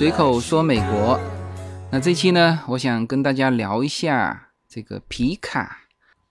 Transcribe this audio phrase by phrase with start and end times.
[0.00, 1.20] 随口说美国。
[1.92, 5.80] 那这期呢，我想跟大家聊一下这个皮卡。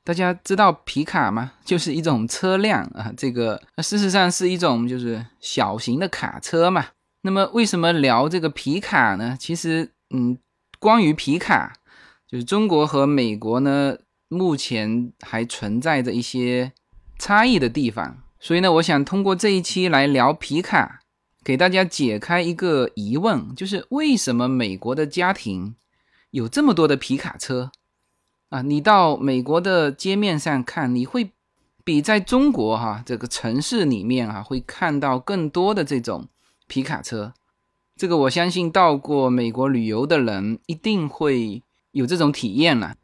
[0.04, 1.52] 大家知道皮卡吗？
[1.64, 6.84] 就是一种车辆啊，这个事实上是一种就是小型的卡车嘛。
[7.22, 9.38] 那么为什么聊这个皮卡呢？
[9.40, 10.36] 其实，嗯，
[10.80, 11.74] 关于皮卡，
[12.28, 13.96] 就是中国和美国呢，
[14.30, 16.72] 目前还存在着一些
[17.20, 18.18] 差异的地方。
[18.40, 20.99] 所以呢，我想通过这一期来聊皮卡，
[21.50, 25.74] 给大家解开一个疑问，就是为什么美国的家庭
[26.30, 27.72] 有这么多的皮卡车
[28.50, 28.62] 啊？
[28.62, 31.32] 你到美国的街面上看，你会
[31.84, 36.28] 比在中国哈这个城市里面啊，会看到更多的这种
[36.68, 37.34] 皮卡车。
[37.96, 42.96] 这个我相信到过美国旅游的人一定会有这种体验了。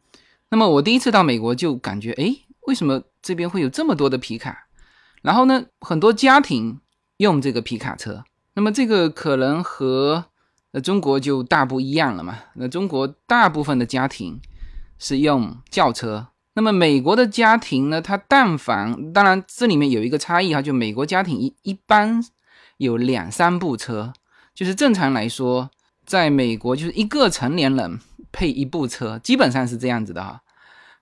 [0.51, 2.31] 那么我第一次到美国就感觉，哎，
[2.67, 4.67] 为什么这边会有这么多的皮卡？
[5.23, 6.79] 然后呢，很多家庭
[7.17, 8.23] 用这个皮卡车，
[8.55, 10.25] 那么这个可能和
[10.71, 12.39] 呃中国就大不一样了嘛。
[12.55, 14.41] 那中国大部分的家庭
[14.97, 22.21] 是用轿车，那么美国的家庭呢，它但凡当然这里面有一个差异哈，就美国家庭一一般
[22.77, 24.13] 有两三部车，
[24.53, 25.69] 就是正常来说，
[26.05, 27.99] 在美国就是一个成年人
[28.31, 30.41] 配一部车，基本上是这样子的哈。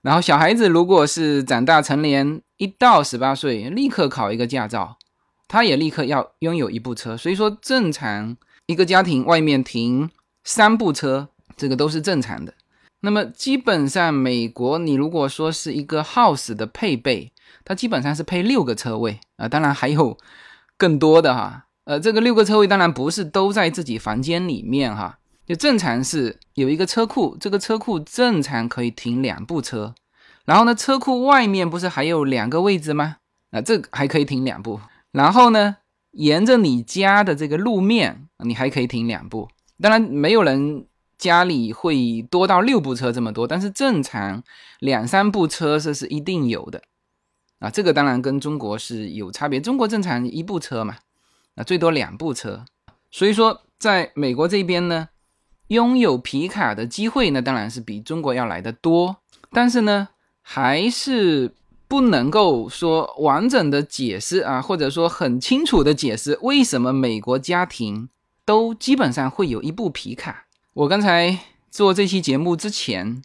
[0.02, 4.98] 然后小孩子如果是长大成年，一到十八岁立刻考一个驾照，
[5.48, 7.16] 他也立刻要拥有一部车。
[7.16, 10.10] 所以说，正常一个家庭外面停
[10.44, 12.54] 三部车，这个都是正常的。
[13.00, 17.32] 那么基本上美国，你如果说是一个 house 的配备，
[17.64, 20.16] 它基本上是配六个车位啊，当然还有
[20.78, 21.66] 更多的哈。
[21.84, 25.18] 呃，这个六个车位当然不是都在自己房间里面哈。
[25.46, 29.94] 就正常是有一个车库，这个车库正常可以停两部车，
[30.46, 33.16] 然后呢，车库外面不是还有两个位置吗？
[33.50, 34.80] 啊，这还可以停两部。
[35.14, 35.76] 然后呢，
[36.10, 39.48] 沿着你家的这个路面，你还可以停两部。
[39.80, 40.86] 当然，没有人
[41.16, 44.42] 家里会多到六部车这么多，但是正常
[44.80, 46.82] 两三部车这是一定有的。
[47.60, 50.96] 啊，这个当然跟中国是有差别，中国正常一部车嘛，
[51.54, 52.64] 啊，最多两部车。
[53.10, 55.08] 所以说，在美国这边呢。
[55.68, 59.16] 拥有皮卡的机会呢，当然是比中国要来的多，
[59.50, 60.08] 但是呢，
[60.42, 61.54] 还是
[61.94, 68.08] 不能够说完整的解释啊，或者说很清楚的解释为什么美国家庭
[68.44, 70.46] 都基本上会有一部皮卡。
[70.72, 71.38] 我刚才
[71.70, 73.22] 做这期节目之前，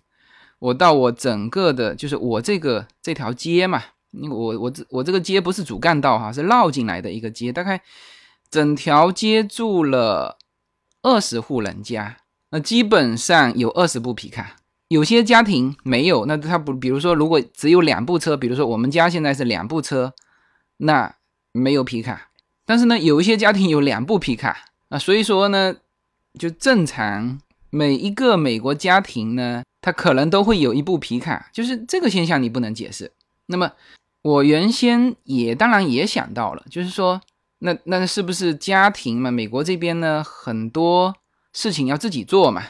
[0.59, 3.81] 我到我整个的，就是我这个这条街嘛，
[4.29, 7.81] 我我这我这个街不是主干道哈，是绕进来的一个街，大概
[8.51, 10.37] 整条街住了
[11.01, 12.17] 二十户人家。
[12.51, 14.57] 那基本上有二十部皮卡，
[14.89, 20.13] 有些家庭没有，那他不，比如说如果只有两部车，比如说我们家现在是两部车，
[20.77, 21.15] 那
[21.53, 22.29] 没有皮卡。
[22.65, 25.75] 但是呢，有一些家庭有两部皮卡啊，所以说呢，
[26.37, 27.39] 就正常
[27.69, 33.11] 每一个美国家庭呢，他可能都会有一部皮卡，就是这个现象你不能解释。
[33.45, 33.71] 那么
[34.21, 37.21] 我原先也当然也想到了，就是说，
[37.59, 39.31] 那那是不是家庭嘛？
[39.31, 41.15] 美国这边呢，很多。
[41.51, 42.61] 事情要自己做嘛，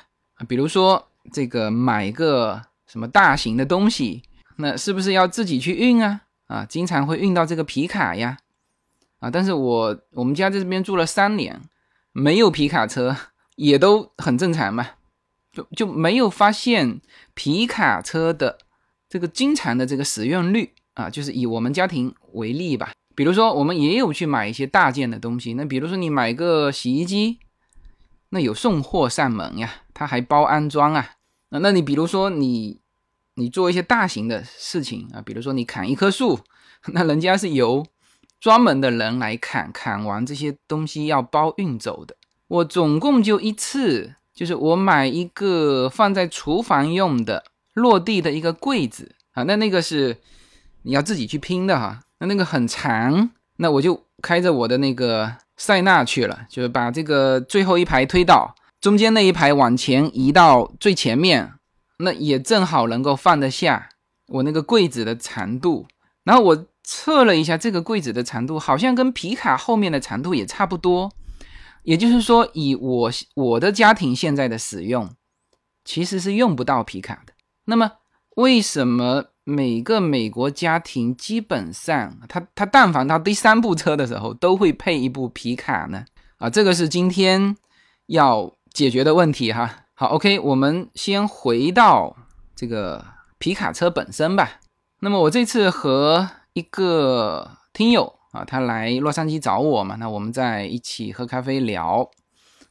[0.47, 4.23] 比如说这个买个什么大型的东西，
[4.57, 6.21] 那是不是要自己去运啊？
[6.47, 8.37] 啊，经常会运到这个皮卡呀，
[9.19, 11.61] 啊，但是我我们家在这边住了三年，
[12.11, 13.15] 没有皮卡车
[13.55, 14.87] 也都很正常嘛，
[15.51, 16.99] 就就没有发现
[17.33, 18.57] 皮卡车的
[19.07, 27.39] 这个经常的这个使用率啊，就是以我们家庭为例吧，比如说我们也有去买一些大件的东西，那比如说你买个洗衣机。
[28.31, 31.13] 那有送货上门呀，他还包安装啊。
[31.49, 32.79] 那那你比如说你
[33.35, 36.39] 你做一些大型的事情啊，比如说你砍一棵树，
[36.93, 37.85] 那人家是由
[38.39, 42.15] 专门的人来砍，砍完这些东西要包运走的。
[42.47, 47.43] 我总共就一次，就是我买一个放在厨房用的
[47.73, 50.17] 落地的一个柜子啊，那那个是
[50.83, 52.01] 你要自己去拼的哈。
[52.19, 55.35] 那那个很长，那我就开着我的那个。
[55.61, 61.53] 塞纳去了，就是把这个最后一排推倒，中间那一排往前移到最前面，
[61.97, 63.89] 那也正好能够放得下
[64.27, 65.87] 我那个柜子的长度。
[66.23, 71.11] 然后我测了一下这个柜子的长度，好像跟皮卡后面的长度也差不多。
[71.83, 75.09] 也就是说，以我我的家庭现在的使用，
[75.83, 77.33] 其实是用不到皮卡的。
[77.65, 77.91] 那么
[78.35, 79.25] 为什么？
[79.45, 86.05] 每个美国家庭基本上，他他但凡到第三部车的时候，都会配一部皮卡呢。
[86.37, 87.57] 啊，这个是今天
[88.05, 89.85] 要解决的问题哈。
[89.93, 92.15] 好，OK，我们先回到
[92.55, 93.05] 这个
[93.37, 94.59] 皮卡车本身吧。
[95.01, 102.09] 那么我这次和一个听友啊，他来洛杉矶找我嘛，那我们在一起喝咖啡聊。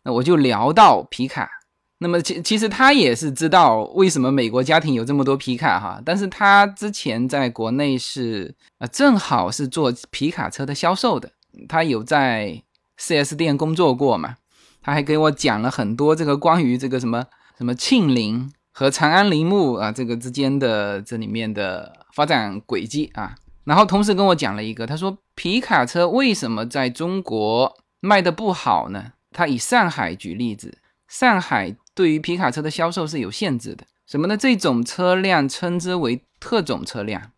[0.04, 1.50] 那我就聊到皮卡。
[1.98, 11.28] 那么其其实他也是知道为什么美国家庭有这么多皮卡哈，但是他之前在国内是啊，正好是做皮卡车的销售的，
[11.68, 12.62] 他有在
[13.00, 14.36] 4S 店工作过嘛，
[14.82, 17.24] 他还给我讲了很多这个关于这个什么
[17.56, 23.34] 什么庆铃和长安铃木啊这个之间的这里面的发展轨迹啊，
[23.64, 29.12] 然后同时跟我讲了一个，他说皮卡车为什么在中国卖的不好呢？
[29.32, 31.76] 他以上海举例子，上海。
[31.98, 34.36] 对于皮卡车的销售是有限制的，什么呢？
[34.36, 37.32] 这种车辆称之为特种车辆，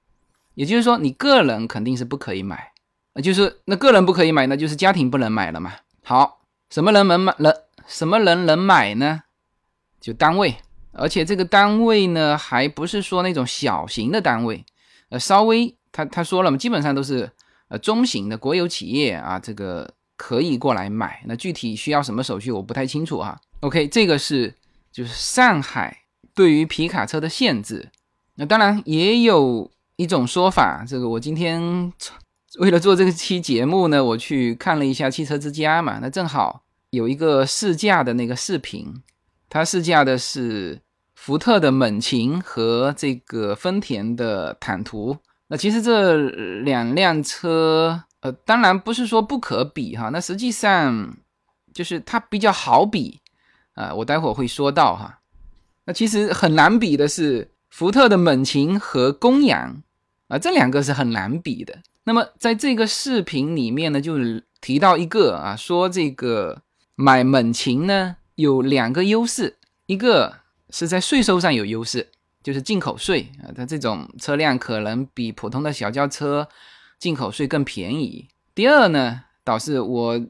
[0.52, 2.72] 也就是说，你个人肯定是不可以买，
[3.14, 5.72] 啊，就是那个人不可以买，那就是家庭不能买了嘛。
[6.04, 6.39] 好，
[6.70, 7.34] 什么人能买？
[7.38, 7.54] 人
[7.86, 9.22] 什么人能买呢？
[10.00, 10.54] 就单位，
[10.92, 14.64] 而且这个单位呢，还不是说那种小型的单位，
[15.08, 17.30] 呃，稍微他他说了嘛，基本上都是
[17.68, 21.20] 呃中型的国有企业啊，这个可以过来买。
[21.26, 23.38] 那具体需要什么手续，我不太清楚哈。
[23.60, 24.54] OK，这个是
[24.92, 27.90] 就是上海对于皮卡车的限制。
[28.36, 31.92] 那当然也有一种说法，这个我今天
[32.58, 39.02] 为了做这期节目呢，我去看了一下汽车之家嘛，那正好有一个试驾的那个视频，
[39.48, 40.80] 它试驾的是
[41.14, 45.16] 福特的猛禽和这个丰田的坦途。
[45.46, 46.16] 那其实这
[46.60, 51.16] 两辆车，呃，当然不是说不可比哈，那实际上
[51.72, 53.20] 就是它比较好比。
[53.74, 55.20] 啊，我待会儿会说到哈。
[55.84, 59.82] 那其实很难比的是福特的猛禽和公羊
[60.28, 61.78] 啊，这两个是很难比的。
[62.10, 64.16] 那么在这个视频里面呢，就
[64.60, 66.60] 提到一个啊，说这个
[66.96, 70.38] 买猛禽呢有两个优势，一个
[70.70, 72.10] 是在税收上有优势，
[72.42, 76.48] 就是进口税啊，它这种车辆可能比普通的小轿车
[76.98, 78.26] 进口税更便宜。
[78.56, 80.20] 第二呢，倒是我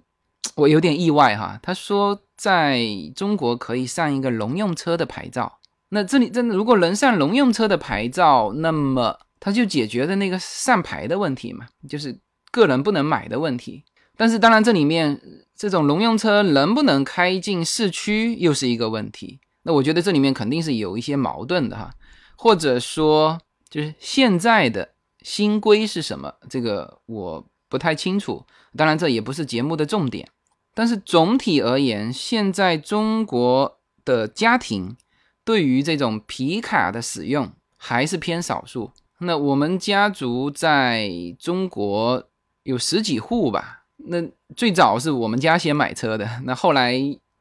[0.57, 2.21] 我有点意外哈，他说。
[2.41, 2.81] 在
[3.15, 5.59] 中国可以上一个农用车的牌照，
[5.91, 12.21] 那这里真的如果能上农用车的牌照，那么它就解决了那个上牌的问题嘛，就是
[12.53, 13.83] 个人不能买的问题。
[14.17, 15.19] 但是当然这里面
[15.57, 19.41] 这种农用车能不能开进市区又是一个问题。
[19.63, 21.91] 那我觉得这里面肯定是有一些矛盾的哈，
[22.37, 24.91] 或者说就是现在的
[25.23, 28.45] 新规是什么，这个我不太清楚。
[28.77, 30.29] 当然这也不是节目的重点。
[30.75, 34.97] 但是总体而言，现在中国的家庭
[35.45, 38.93] 对于这种皮卡的使用还是偏少数。
[39.21, 42.29] 那我们家族在中国
[42.65, 43.85] 有十几户吧。
[43.97, 44.17] 那
[44.57, 46.95] 最早是我们家先买车的，那后来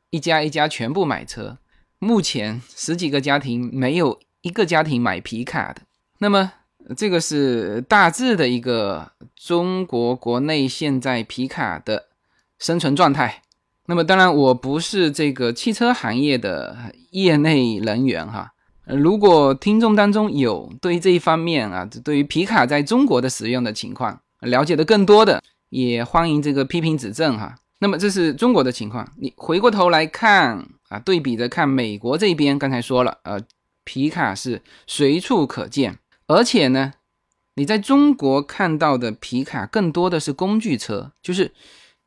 [0.09, 1.57] 一家一家全部买车。
[1.99, 5.81] 目前十几个家庭没有一个家庭买皮卡的。
[6.19, 6.51] 那么
[6.95, 12.05] 这个是大致的一个中国国内现在皮卡的。
[12.61, 13.41] 生存状态，
[13.85, 18.51] 那么当然我不是这个汽车行业的业内人员哈。
[18.97, 27.55] 如果听众当中有对于这一方面啊，对于皮卡在中国的使用的情况了解的更多的，也欢迎这个批评指正哈。
[27.79, 33.39] 那么这是中国的情况，你回过头来看啊，对比着看美国这边，刚才说了，呃，
[33.83, 36.93] 皮卡是随处可见，而且呢，
[37.55, 41.53] 你在中国看到的皮卡更多的是工具车，就是。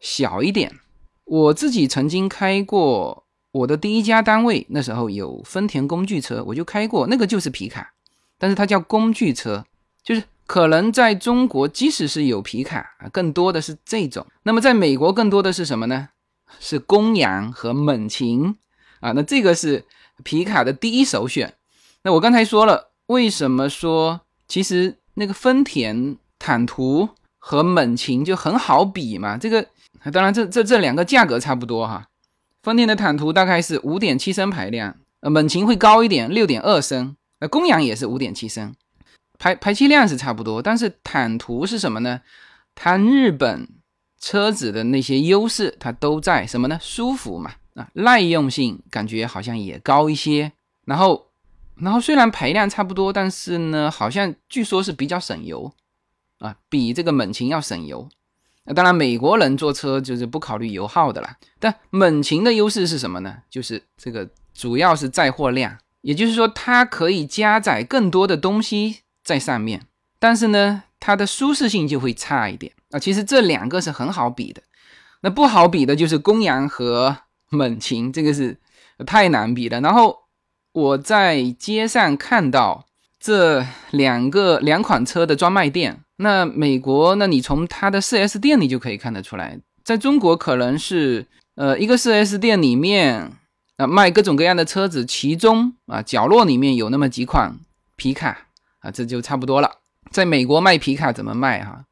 [0.05, 0.81] 小一点，
[1.25, 7.93] 我自己曾经开过我的第一家单位，那时候有丰田工具车，我就开过那个就是皮卡，
[8.39, 9.65] 但是它叫工具车，
[10.03, 14.27] 就是可能在中国即使是有皮卡啊，更多的是这种。
[14.43, 16.09] 那么在美国更多的是什么呢？
[16.59, 18.57] 是公羊和猛禽
[19.01, 19.85] 啊，那这个是
[20.25, 21.55] 皮卡的第一首选。
[22.03, 29.37] 那我刚才说了，为什么说其实那个丰田坦途和猛禽就很好比嘛？
[29.37, 29.67] 这个。
[30.13, 32.09] 当然，这这这两个价格差不多哈。
[32.63, 37.17] 丰田的坦途大概是五点七升排量，呃，猛禽会高一点，六点二升。
[37.41, 38.73] 呃公羊也是五点七升，
[39.37, 40.63] 排排气量是差不多。
[40.63, 42.21] 但是坦途是什么呢？
[42.77, 43.69] 它日本
[44.21, 46.79] 车子的那些优势它都在什么呢？
[46.81, 50.53] 舒服嘛，啊，耐用性感觉好像也高一些。
[50.85, 51.27] 然后，
[51.75, 55.73] 然后虽然排量差不多，但是呢，好像据说是比较省油
[56.39, 58.09] 啊，比这个猛禽要省油。
[58.65, 61.37] 那当然，美国人坐车就是不考虑油耗的啦。
[61.59, 63.39] 但猛禽的优势是什么呢？
[63.51, 69.83] 就是这个主要是载货量，也就是说它可以加载更多的东西在上面。
[70.21, 73.01] 但是呢，它的舒适性就会差一点啊。
[73.01, 74.63] 其实这两个是很好比的，
[75.23, 77.17] 那不好比的就是公羊和
[77.51, 78.57] 猛禽，这个是
[79.05, 79.81] 太难比了。
[79.81, 80.17] 然后
[80.71, 82.87] 我在街上看到
[83.19, 86.05] 这两个两款车的专卖店。
[86.23, 91.27] 那美国，那你从它的 4S 店里就可以看得出来，在中国可能是
[91.57, 93.31] 呃，一个 4S 店里面
[93.77, 97.59] 啊卖各种各样的车子，其中啊角落里面有那么几款
[97.97, 98.47] 皮卡
[98.81, 99.71] 啊，这就差不多了。
[100.11, 101.85] 在美国卖皮卡怎么卖哈？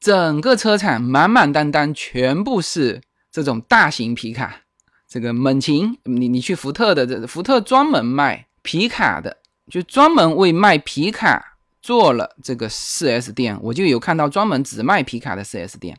[0.00, 4.62] 整个车厂满满当当全部是这种大型皮卡，
[5.08, 9.36] 这个猛禽，你你去福特的，这福特专门卖皮卡的，
[9.70, 11.49] 就专门为卖皮卡
[11.82, 15.96] 做了这个 4S 店，我就有看到专门只卖皮卡的 4S 店。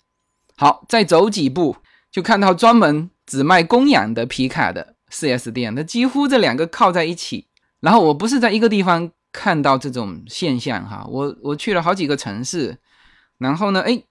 [0.55, 1.75] 好，再走几步
[2.11, 7.47] 就看到专门只卖公羊的皮卡的 4S 店，那几乎这两个靠在一起。
[7.79, 12.77] 然后我不是在一个地方看到这种现象哈，我我去了好几个城市。
[13.39, 13.81] 然后呢？
[13.81, 14.03] 哎，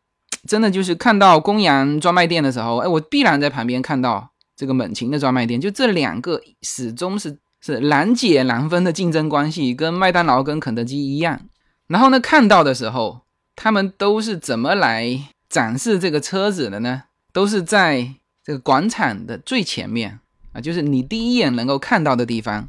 [0.48, 5.60] 真的就是看到公羊专卖店的时候，哎，我必然在旁边看到这个猛禽的专卖店。
[5.60, 11.40] 就这两个始终是是难解难分的竞争关系，跟麦当劳跟肯德基一样。
[11.90, 13.22] 然后呢，看到的时候，
[13.56, 17.02] 他们都是怎么来展示这个车子的呢？
[17.32, 20.20] 都是在这个广场的最前面
[20.52, 22.68] 啊，就是你第一眼能够看到的地方。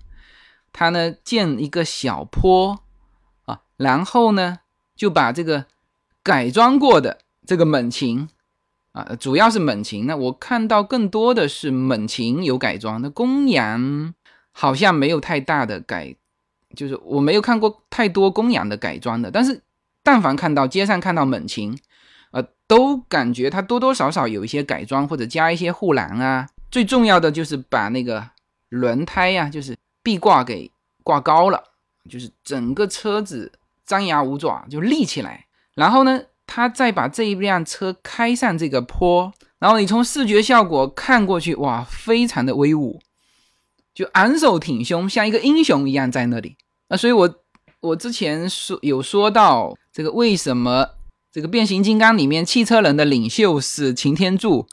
[0.73, 2.79] 他呢建一个小坡
[3.45, 4.59] 啊，然后呢
[4.95, 5.65] 就把这个。
[6.23, 8.29] 改装过的这个猛禽
[8.91, 10.05] 啊，主要是猛禽。
[10.05, 14.13] 那我看到更多的是猛禽有改装，那公羊
[14.51, 16.15] 好像没有太大的改，
[16.75, 19.29] 就是我没有看过太多公羊的改装的。
[19.29, 19.61] 但是
[20.03, 21.77] 但凡看到街上看到猛禽，
[22.31, 26.47] 呃，都感觉它多多少少有一些改装或者加一些护栏啊。
[26.69, 28.25] 最重要的就是把那个
[28.69, 30.71] 轮胎呀，就是壁挂给
[31.03, 31.61] 挂高了，
[32.09, 33.51] 就是整个车子
[33.85, 35.45] 张牙舞爪就立起来。
[35.75, 42.99] 然后呢，他再把这一辆车开上这个坡，然后你从视觉效果看过去，哇，非常的威武，
[43.93, 46.55] 就昂首挺胸，像一个英雄一样在那里。
[46.88, 47.33] 啊，所以我
[47.79, 50.88] 我之前说有说到这个为什么
[51.31, 54.67] 这个变形金刚里面汽车人的领袖是擎天柱，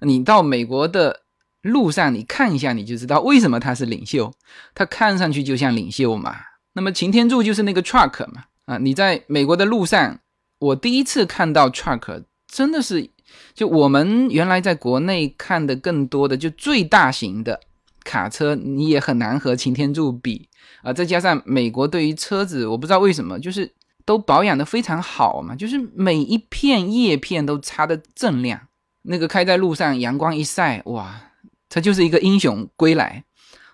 [0.00, 1.22] 你到美国的
[1.62, 4.32] 路上你看一下，你就知道为什么他是领袖，
[4.74, 6.36] 他看上去就像领袖嘛。
[6.74, 10.18] 那么擎天柱就是那个 truck 嘛，啊，你在美国的路上。
[10.60, 13.10] 我第一次看到 truck，真的是，
[13.52, 17.60] 就我们原来在国内看的更多的，就最大型的
[18.04, 20.48] 卡车，你也很难和擎天柱比
[20.82, 20.92] 啊。
[20.92, 23.72] 再加上美国对于车子，我不知道为什么，就是
[24.04, 28.68] 都保养的非常好嘛，就是每一片叶片都擦的锃亮。
[29.02, 31.32] 那个开在路上，阳光一晒，哇，
[31.68, 33.24] 它就是一个英雄归来。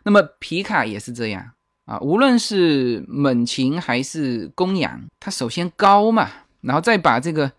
[0.04, 1.50] 那么皮卡也是这样
[1.84, 6.30] 啊，无论是猛禽还是公羊，它首先高嘛。
[6.62, 7.52] 然后再把这个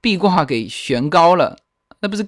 [0.00, 1.58] 壁挂给悬高了，
[2.00, 2.26] 那不是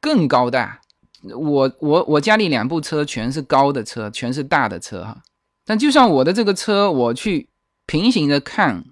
[0.00, 0.80] 更高大？
[1.22, 5.22] 我我我家里两部车全是高的车，全是大的车哈。
[5.64, 7.48] 但就算我的这个车，我去
[7.86, 8.84] 平行的看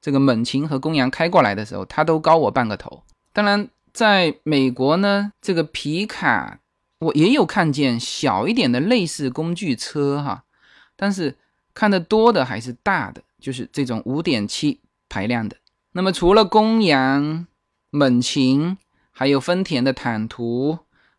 [0.00, 3.02] 这个猛禽和公羊开过来的时候，它都高我半个头。
[3.32, 6.60] 当然，在美国呢，这个皮卡
[6.98, 10.44] 我也有看见小一点的类似工具车哈，
[10.96, 11.36] 但是
[11.72, 15.56] 看的多的还是大的，就是这种五点七排量的。
[15.92, 17.46] 那么除了公羊、
[17.90, 18.76] 猛禽，
[19.10, 20.78] 还有丰田的坦途，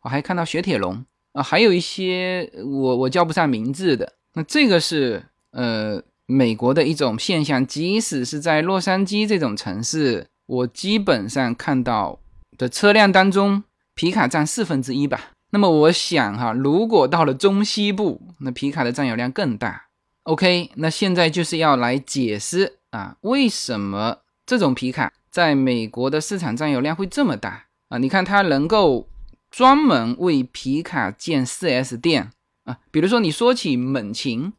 [0.10, 4.14] 还看到雪铁龙啊，还有一些我我叫不上名字的。
[4.34, 12.20] 那这个是呃美国的一种现象，即使是在洛杉矶这种城市，我基本上看到
[12.58, 13.64] 的车辆当中，
[13.94, 15.32] 皮卡占四分之一吧。
[15.52, 19.86] 那么我想哈，如果到了中西部，那皮卡的占有量更大。
[20.24, 24.20] OK，那现在就是要来解释啊，为什么？
[24.46, 27.98] 这种皮卡在美国的市场占有量会这么大啊？
[28.00, 29.08] 你看它能够
[29.50, 32.32] 专门为皮卡建 4S 店
[32.66, 34.54] 啊，比如说你说起猛禽，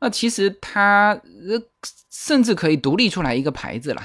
[0.00, 1.60] 那其实它呃
[2.10, 4.02] 甚至可以独立出来一个牌子了。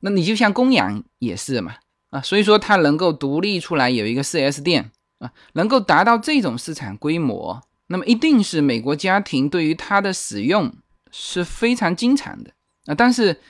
[0.00, 1.76] 那你就像公羊也是嘛
[2.10, 10.72] 啊，所以说它能够独立出来有一个 4S 店啊，能够达到这种市场规模，那么一定是美国家庭对于它的使用
[11.10, 12.50] 是非常经常的
[12.86, 13.40] 啊，但是。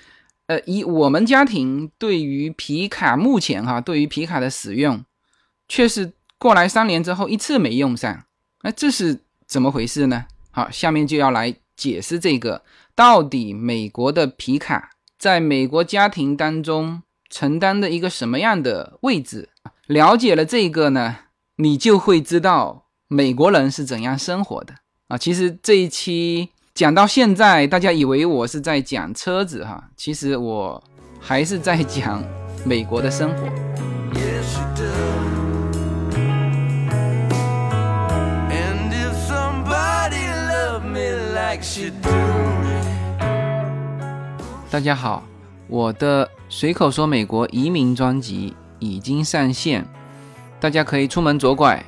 [0.48, 5.04] 呃，以我们家庭对于皮卡目前哈，对于皮卡的使用，
[5.66, 8.24] 却是过来三年之后一次没用上，
[8.62, 10.26] 那这是怎么回事呢？
[10.50, 12.62] 好，下面就要来解释这个
[12.94, 19.48] 到底美国的皮卡在美国家庭当中承担的一个什么样的位置。
[19.86, 21.16] 了解了这个呢，
[21.56, 24.74] 你就会知道美国人是怎样生活的
[25.08, 25.18] 啊。
[25.18, 26.50] 其实这一期。
[26.76, 30.84] 讲到现在，大家以为我是在讲车子哈，其实我
[31.18, 32.22] 还是在讲
[32.66, 33.95] 美国的生活。
[44.70, 45.22] 大家好，
[45.68, 49.84] 我的随口说美国移民专辑已经上线，
[50.60, 51.82] 大家可以出门左拐，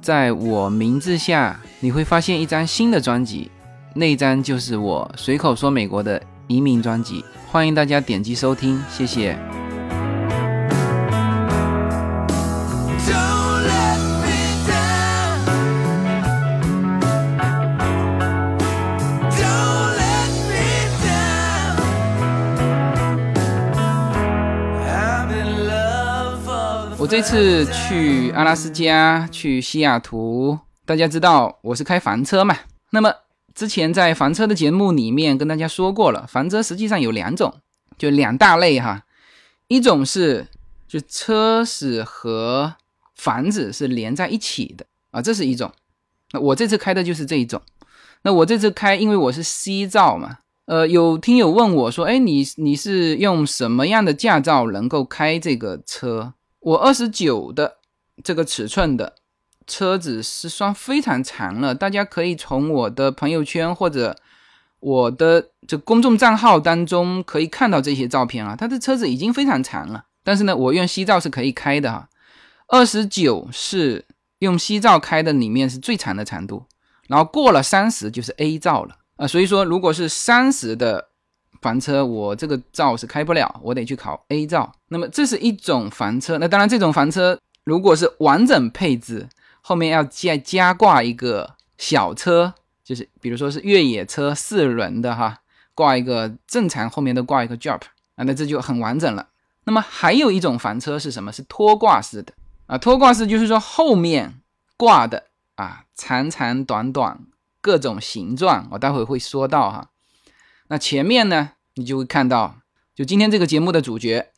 [0.00, 3.50] 在我名字下你会发现一张新的专辑，
[3.94, 9.61] 那张就是我随口说美国的移民专辑，欢迎大家点击收听，谢谢。
[27.12, 32.56] 这次去阿拉斯加，去西雅图，大家知道我是开房车嘛？
[32.88, 33.12] 那么
[33.54, 37.52] 之前在房车的节目里面跟大家说过了，房车实际上有两种，
[37.98, 39.04] 就两大类哈。
[39.68, 40.46] 一种是
[40.88, 42.76] 就车子和
[43.14, 45.70] 房子是连在一起的啊，这是一种。
[46.32, 47.60] 那我这次开的就是这一种。
[48.22, 56.32] 那我这次开，因为我是 C 照嘛，呃，有听友问我说，哎，你你是用什么样的驾照能够开这个车？
[56.62, 57.78] 我二十九的
[58.22, 59.14] 这个尺寸的
[59.66, 64.16] 车子是算非常长了，大家可以从我的朋友圈或者
[64.78, 68.54] 我的这公众账号当中可以看到这些照片啊。
[68.54, 72.08] 它的车子已经非常长了，但是呢，我用 C 照是可以开的哈。
[72.68, 74.04] 二十九是
[74.38, 76.64] 用 C 照开的，里面是最长的长度，
[77.08, 79.26] 然后过了三十就是 A 照了啊。
[79.26, 81.08] 所以说，如果是三十的。
[81.62, 84.70] 房车我这个照是开不了，我得去考 A 照。
[84.88, 89.28] 那么这是一种房车，那当然这种房车如果是完整配置，
[89.62, 92.52] 后面要再加挂一个小车，
[92.84, 95.38] 就是比如说是越野车四轮的哈，
[95.74, 97.80] 挂一个正常后面都挂一个 Drop
[98.16, 99.28] 啊，那这就很完整了。
[99.64, 101.30] 那么还有一种房车是什么？
[101.32, 102.32] 是拖挂式的
[102.66, 104.40] 啊，拖挂式就是说后面
[104.76, 107.20] 挂的啊，长长短短
[107.60, 109.90] 各种形状，我待会会说到哈。
[110.72, 112.56] 那前面呢，你就会看到，
[112.94, 114.28] 就今天这个节目的主角，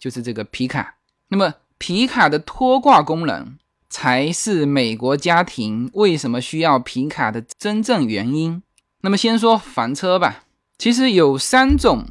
[0.00, 0.94] 就是这个皮卡。
[1.28, 3.58] 那么皮卡的拖挂功能，
[3.90, 8.62] 才是美国家庭为什么需要皮卡的真正原因。
[9.02, 10.44] 那么先说房车吧，
[10.78, 12.06] 其实有三种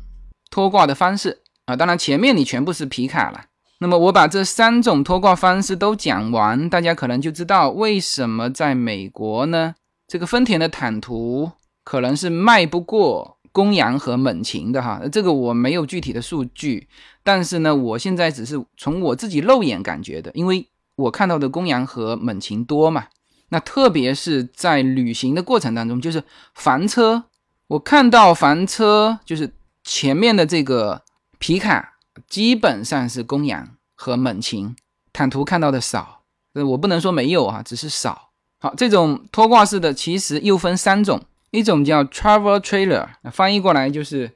[0.51, 1.75] 拖挂的方式啊。
[1.75, 3.45] 当然前面你全部是皮卡了。
[3.80, 9.73] 那么我把这三种拖挂方式都讲完，大家可能就知道为什么在美国呢，
[10.08, 11.51] 这个丰田的坦途
[11.84, 13.35] 可能是卖不过。
[13.56, 16.89] 公羊和猛禽的哈，这个我没有具体的数据，
[17.24, 23.06] 但是呢，我现在只是从我自己肉眼感觉的，因为我看到的公羊和猛禽多嘛。
[23.48, 26.22] 那特别是在旅行的过程当中，就是
[26.54, 27.24] 房车，
[27.68, 29.50] 我看到房车就是
[29.86, 31.02] 前面的这个
[31.39, 31.94] 皮卡，
[32.28, 33.65] 基本上是公羊
[33.96, 34.76] 和猛禽，
[35.13, 36.24] 坦途看到的少，
[36.56, 38.32] 呃我不能说没有啊，只是少。
[38.60, 41.22] 好，这种拖挂式的其实又分三种。
[41.56, 44.32] 一种叫 travel trailer，翻译过来就是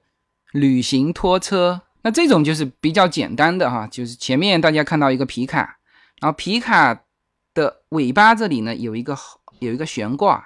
[0.54, 1.82] 旅行拖车。
[2.02, 5.78] 那这种就是比较简单的哈，就是前面大家看到一个皮卡，
[6.22, 7.04] 然后皮卡
[7.54, 9.18] 的尾巴这里呢有一个
[9.60, 10.42] 有一个悬挂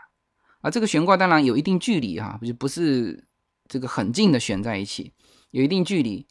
[0.62, 3.24] 啊，这个悬挂当然有一定距离哈，不就不是
[3.68, 5.14] 这个很近的悬在一起，
[5.52, 6.26] 有一定距离。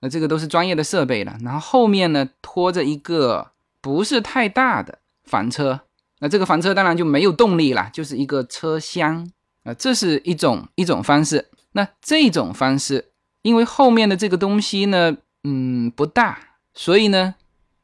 [0.00, 1.36] 那这个都是专业的设备了。
[1.42, 3.52] 然后后面呢拖着一个
[3.82, 5.82] 不是太大的房车，
[6.20, 9.30] 那这个房车当然就没有动力了，就是一个车厢。
[9.64, 11.48] 啊，这是一种一种方式。
[11.72, 16.38] 那这种方式，因为后面的这个东西呢，嗯，不大，
[16.74, 17.34] 所以呢，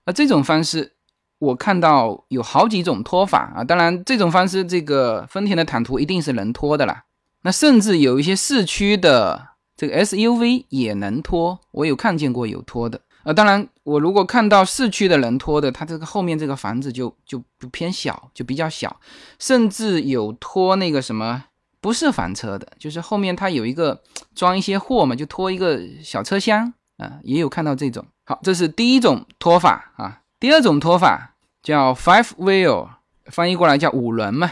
[0.04, 0.92] 啊，这种方式
[1.38, 3.64] 我看到有好几种拖法啊。
[3.64, 7.04] 当然，这种方式，这个丰田的坦途一定是能拖的啦。
[7.42, 13.32] 那甚至有一些市区的这个 SUV 也能拖，我有看见过有拖的啊。
[13.32, 19.00] 当然，我如果看到市区的能拖的，它这个后面这个房子就就不偏小，就比较小，
[19.38, 21.44] 甚至有拖那个什么。
[21.80, 24.02] 不是房车的，就是后面它有一个
[24.34, 28.04] 装一些货嘛，就拖一个小车厢啊，也有看到这种。
[28.24, 30.20] 好，这是第一种拖法啊。
[30.40, 32.88] 第二种拖法叫 five wheel，
[33.26, 34.50] 翻译过来叫五轮嘛。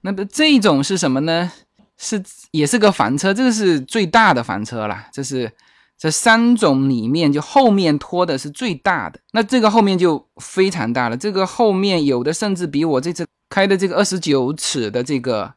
[0.00, 1.52] 那么这种是什么呢？
[1.98, 5.06] 是也是个房车，这个是最大的房车了。
[5.12, 5.52] 这是
[5.98, 11.16] 这三种里面就后面拖的是最大的，那这个后面就非常大了。
[11.16, 15.52] 这个后面有的甚至比我这次开的这个二十九尺的这个。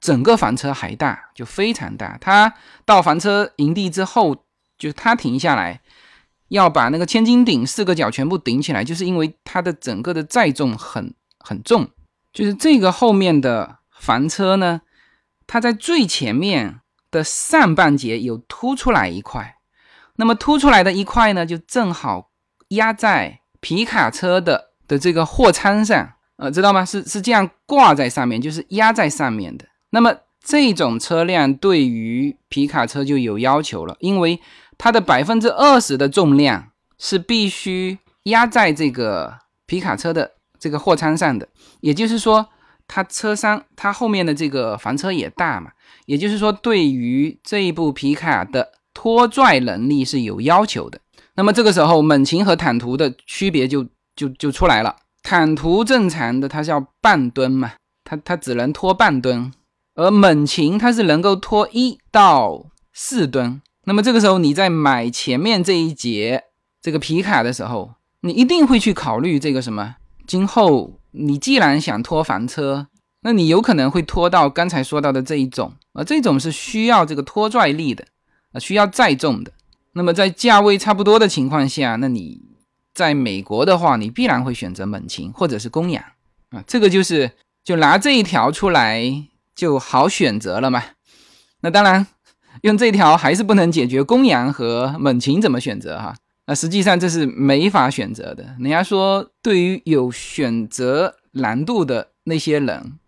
[0.00, 2.16] 整个房车还大，就非常大。
[2.18, 4.44] 他到房车营地之后，
[4.78, 5.80] 就他停下来，
[6.48, 11.90] 要把那个千斤顶四个角全部顶起来，就是因为它的整个的载重很很重。
[12.32, 14.80] 就是这个后面的房车呢，
[15.46, 19.56] 它在最前面的上半截有凸出来一块，
[20.16, 22.30] 那么凸出来的一块呢，就正好
[22.68, 26.84] 压在皮卡车的的这个货舱上，呃，知道吗？
[26.84, 29.66] 是是这样挂在上面，就是压在上面的。
[29.90, 34.40] 那么这种车辆对于皮卡车就有要求了，因为
[34.78, 41.46] 它的百分之二十的重量是必须压在这个皮卡车的这个货舱上的，
[41.80, 42.46] 也就是说，
[42.88, 45.70] 它车厢它后面的这个房车也大嘛，
[46.06, 50.98] 也就是说，对于这一部皮卡的拖拽能力是有要求的。
[51.34, 54.96] 那么这个时候，猛禽和坦途的区别就就就出来了。
[55.22, 57.72] 坦途正常的它是要半吨嘛，
[58.04, 59.52] 它它只能拖半吨，
[59.94, 63.60] 而猛禽它是能够拖一到四吨。
[63.84, 66.44] 那么这个时候你在买前面这一节
[66.80, 69.96] 这个皮卡的时候，你一定会去考虑这个什么？
[70.26, 72.86] 今后你既然想拖房车，
[73.22, 78.04] 那你有可能会拖到刚才说到的这一种啊，这种是需要这个拖拽力的
[78.52, 79.52] 啊，需要载重的。
[79.92, 82.40] 那么在价位差不多的情况下，那你
[82.94, 86.04] 在美国的话，你必然会选择猛禽或者是公羊
[86.50, 87.32] 啊，这个就是
[87.64, 89.02] 就拿这一条出来
[89.60, 90.82] 就好选择了嘛。
[91.60, 92.06] 那当然
[92.62, 96.14] 用这条还是不能解决公羊和猛禽怎么选择哈。
[96.46, 98.56] 那实际上这是没法选择的。
[98.58, 102.98] 人家说，对于有选择难度的那些人，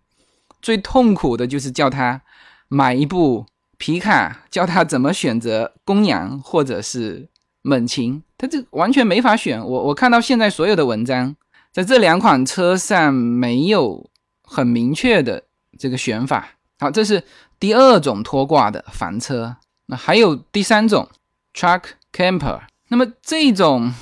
[0.61, 2.21] 最痛苦的就是叫他
[2.69, 3.47] 买一部。
[3.79, 7.29] 皮卡教他怎么选择公羊或者是
[7.62, 9.59] 猛禽，他这完全没法选。
[9.59, 11.35] 我我看到现在所有的文章，
[11.73, 14.09] 在这两款车上没有
[14.45, 15.43] 很明确的
[15.83, 16.49] 这个选法。
[16.79, 17.23] 好，这是
[17.59, 19.57] 第二种拖挂的房车。
[19.87, 21.09] 那还有第三种
[21.53, 22.61] truck camper。
[22.88, 23.92] 那么这种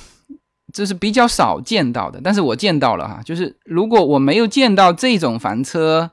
[0.71, 3.21] 这是比较少见到的，但是我见到了哈。
[3.25, 6.11] 就是如果我没有见到这种房车，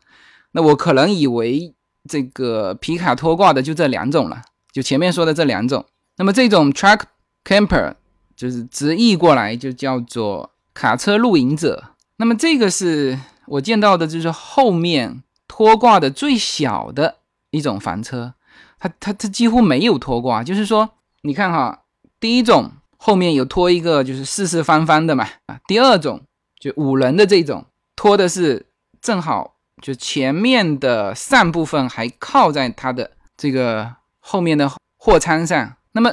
[0.52, 1.74] 那我可能以为。
[2.08, 4.40] 这个皮卡拖挂的就这两种了，
[4.72, 5.84] 就前面说的这两种。
[6.16, 7.00] 那么这种 truck
[7.44, 7.92] camper
[8.34, 11.84] 就是直译过来就叫做卡车露营者。
[12.16, 17.16] 那么这个是我见到的，就是后面拖挂的最小的
[17.50, 18.34] 一种房车，
[18.78, 20.44] 它它它几乎没有拖挂。
[20.44, 20.90] 就是说，
[21.22, 21.82] 你看哈，
[22.20, 26.20] 第一种后面有拖一个就是四四方方的嘛，啊，第二种
[26.60, 28.66] 就五人的这种拖的是
[29.00, 29.54] 正好。
[29.80, 35.76] 就前面的上部分还靠在它的这个后面的货舱上。
[35.92, 36.12] 那么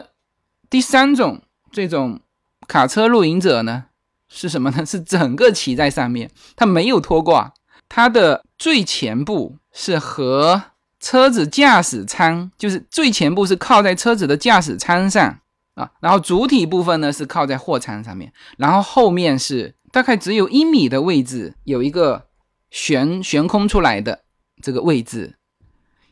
[0.69, 2.19] 第三种这种
[2.67, 3.85] 卡车露营者呢，
[4.29, 4.85] 是什么呢？
[4.85, 7.55] 是整个骑在上面，它没有拖挂，
[7.89, 10.61] 它的最前部是和
[10.99, 15.39] 车子驾驶舱，就是最前部是靠在车子的驾驶舱上
[15.75, 22.23] 啊，然后主体部分呢是靠在货舱上面，然后后面是大概只有一米的位置有一个。
[22.71, 24.23] 悬悬空出来的
[24.61, 25.35] 这个位置，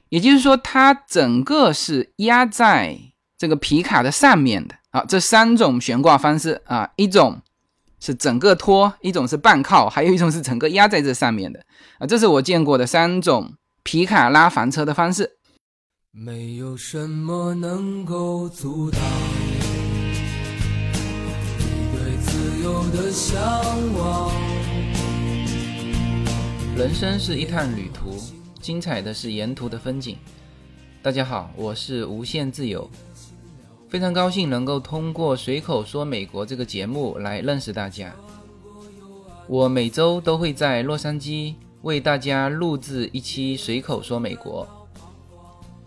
[0.08, 2.98] 也就是说，它整个是压在
[3.38, 5.04] 这个皮卡的上面的啊。
[5.04, 7.42] 这三种悬挂方式啊，一种
[8.06, 11.58] 是整个托，一种是半靠，还有一种是整个压在这上面的
[12.00, 12.06] 啊。
[12.06, 15.38] 这是我见过的三种皮卡拉房车的方式。
[16.12, 19.00] 没有什么能够阻挡
[19.40, 20.14] 你
[21.94, 23.42] 对自由的向
[23.98, 24.30] 往。
[26.76, 28.22] 人生是一趟旅途，
[28.60, 30.18] 精彩的是沿途的风景。
[31.02, 32.90] 大家好，我是无限自由，
[33.94, 38.12] 非常高兴能够通过随口说美国这个节目来认识大家。
[39.46, 41.54] 我每周都会在洛杉矶
[41.84, 44.68] 为大家录制一期随口说美国。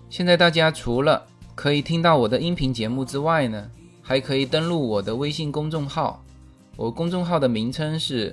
[0.08, 1.20] 现在大家除了
[1.56, 3.68] 可以听到我的音频节目之外呢，
[4.00, 6.22] 还可以登录我的微信公众号，
[6.76, 8.32] 我公众号的名称是。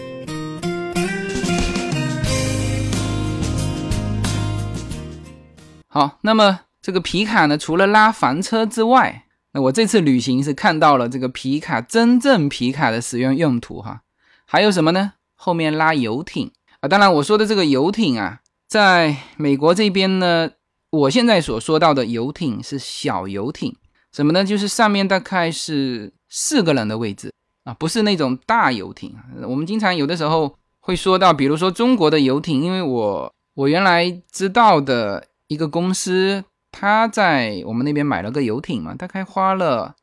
[5.93, 14.03] 好，那么这个皮卡呢，除了拉房车之外，那我这次旅行是看到了这个皮卡真正皮卡的使用用途哈。
[14.45, 15.11] 还有什么呢？
[15.35, 16.49] 后面拉游艇
[16.79, 20.51] 啊，当然我说的这个游艇啊，在美国这边呢，
[20.91, 23.75] 我现在所说到的游艇是小游艇，
[24.13, 24.45] 什么呢？
[24.45, 27.33] 就是上面大概是四个人的位置
[27.65, 29.13] 啊，不是那种大游艇。
[29.41, 35.27] 我们经常有的时候会说到，比如说中国的游艇，因为我我原来知道的。
[35.51, 39.97] 一个公司，他在我们那边买了个游艇嘛，大概花了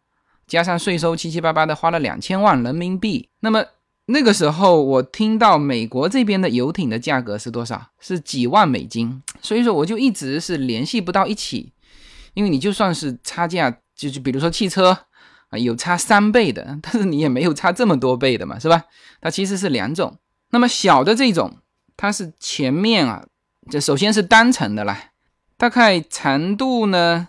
[0.47, 3.31] 加上税收七七八八的花了两千万人民币。
[3.41, 3.65] 那么
[4.05, 7.83] 那个时候，我听到美国这边的游艇的价格是多少？
[7.99, 9.23] 是几万美金。
[9.41, 11.73] 所以说，我就一直是联系不到一起，
[12.35, 14.91] 因为你就算是差价，就就比如说汽车
[15.49, 18.85] 啊，有差三倍的，但是你也没有差这么多倍的嘛，是吧？
[19.23, 20.19] 它其实是两种。
[20.51, 21.57] 那么小的这种
[21.97, 23.25] 它是前面啊，
[23.71, 25.13] 这首先是单层的啦，
[25.59, 27.29] 大概长度呢，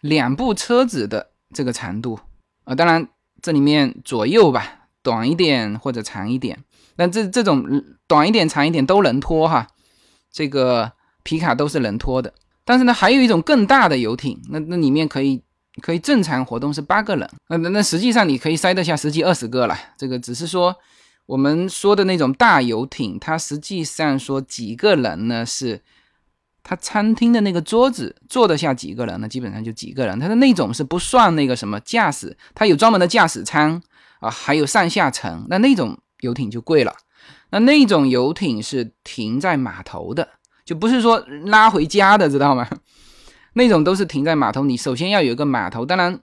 [0.00, 2.18] 两部车子的这个长度
[2.64, 3.06] 啊，当然
[3.42, 6.58] 这里面左右吧，短一点或者长一点，
[6.96, 9.68] 那这这种短一点、长一点都能拖哈，
[10.32, 10.90] 这个
[11.22, 12.32] 皮卡都是能拖的。
[12.64, 15.42] 但是呢，还有一种更大的游艇，那那里面可以
[15.82, 20.74] 可以正常活动是八个人，那那那实际上你可以塞得下十几二十个了，这个只是说。
[21.26, 25.44] 我们说的那种大游艇，它实际上说几个人呢？
[25.44, 25.82] 是
[26.62, 29.28] 它餐厅的那个桌子坐得下几个人呢？
[29.28, 30.18] 基本上就几个人。
[30.18, 33.80] 它的那种是不算那个什么驾驶，它有专门的驾驶舱
[34.20, 35.46] 啊，还有上下层。
[35.48, 36.94] 那那种游艇就贵了。
[37.50, 40.28] 那那种游艇是停在码头的，
[40.64, 42.68] 就不是说拉回家的，知道吗？
[43.54, 44.64] 那种都是停在码头。
[44.64, 46.20] 你首先要有一个码头，当然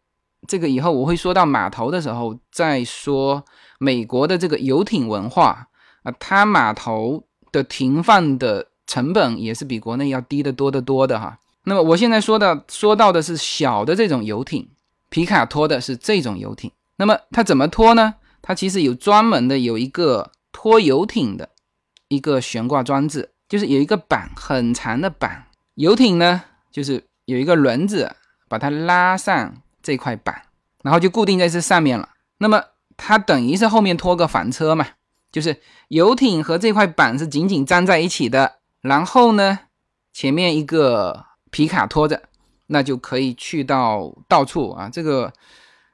[0.48, 3.44] 这个以后我会说到码头的时候再说。
[3.78, 5.68] 美国的这个游艇文化
[6.04, 11.40] 啊，它码头的停放的成本也是比国内要低得多得多的哈。
[11.64, 14.70] 那么我现在说的说到的是小的这种游艇，
[15.10, 16.72] 皮卡拖的是这种游艇。
[16.98, 18.16] 那么它怎么拖呢？
[18.42, 21.50] 它其实有专门的有一个拖游艇的
[22.08, 28.16] 一个悬挂装置，就是有一个板很长的板，游艇呢就是有一个轮子
[28.48, 30.44] 把它拉上这块板，
[30.84, 32.10] 然后就固定在这上面了。
[32.38, 32.62] 那么
[32.96, 34.88] 它等于是后面拖个房车嘛，
[35.32, 39.60] 就是游艇和这块板是紧紧粘在一起的，然后呢，
[40.14, 42.22] 前面一个皮卡拖着，
[42.68, 44.90] 那就可以去到到处啊。
[44.90, 45.34] 这个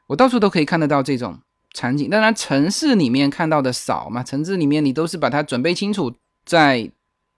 [0.08, 1.40] 我到处都可以看得到这种
[1.74, 2.10] 场景。
[2.10, 6.14] 当然城市里面看到的少嘛，城市里面你都是把它准备清楚
[6.46, 6.92] 再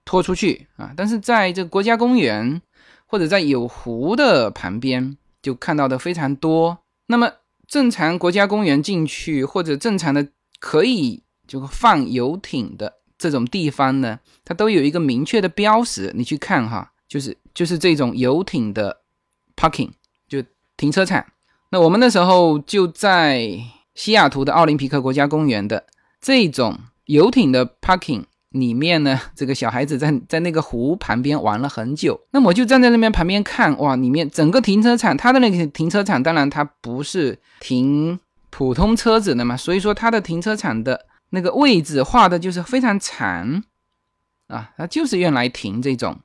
[0.04, 0.92] 拖出去啊。
[0.96, 2.60] 但是在这国家公园
[3.06, 6.78] 或者在有湖的旁边就看到的非常多。
[7.06, 7.30] 那么。
[7.66, 10.28] 正常国家公园进去，或者正常的
[10.60, 16.12] 可以就放游艇的这种地方呢，它都有一个明确的标识。
[16.14, 19.00] 你去看哈，就是就是这种游艇的
[19.56, 19.90] parking，
[20.28, 20.42] 就
[20.76, 21.24] 停车场。
[21.70, 23.58] 那我们那时候就在
[23.94, 25.84] 西雅图的奥林匹克国家公园的
[26.20, 28.24] 这种游艇的 parking。
[28.50, 38.16] 里面呢，这个小孩子在在那个湖旁边玩了很久，那么我就站在那边旁边看，哇，里面整个停车场，它的那个停车场，当然它不是停
[38.50, 41.04] 普通车子的嘛，所以说它的停车场的
[41.34, 43.64] 那个位置画的就是非常长
[44.46, 46.20] 啊，它就是用来停这种，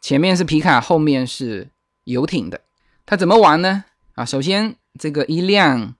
[0.00, 1.68] 前面是皮卡，后面是
[2.04, 2.60] 游艇的，
[3.04, 3.84] 它怎么玩呢？
[4.14, 5.94] 啊，首先这个一辆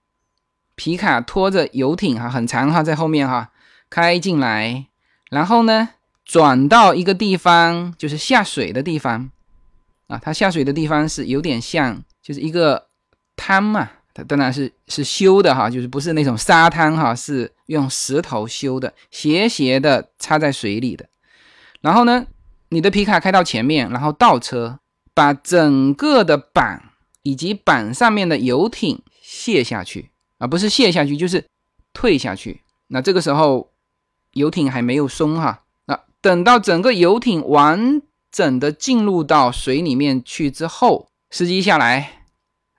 [0.77, 3.51] 皮卡拖着游艇哈，很长哈，在后面哈
[3.90, 4.87] 开进来。
[5.31, 5.90] 然后呢，
[6.25, 9.31] 转到一个地方，就是下水的地方，
[10.07, 12.88] 啊，它下水的地方是有点像，就是一个
[13.37, 21.07] 滩嘛，它当然是是修的哈，就是不是那种沙滩哈，是用石头修的，斜斜的插在水里的。
[21.81, 22.27] 然后呢，
[22.68, 24.79] 你的皮卡开到前面，然后倒车，
[25.14, 26.90] 把整个的板
[27.23, 31.44] 以及板上面的游艇卸下去，啊，不是卸下去，就是
[31.92, 32.62] 退下去。
[32.88, 33.68] 那这个时候。
[34.35, 42.23] 游艇还没有松哈，那等到整个游艇完整的进入到水里面去之后，司机下来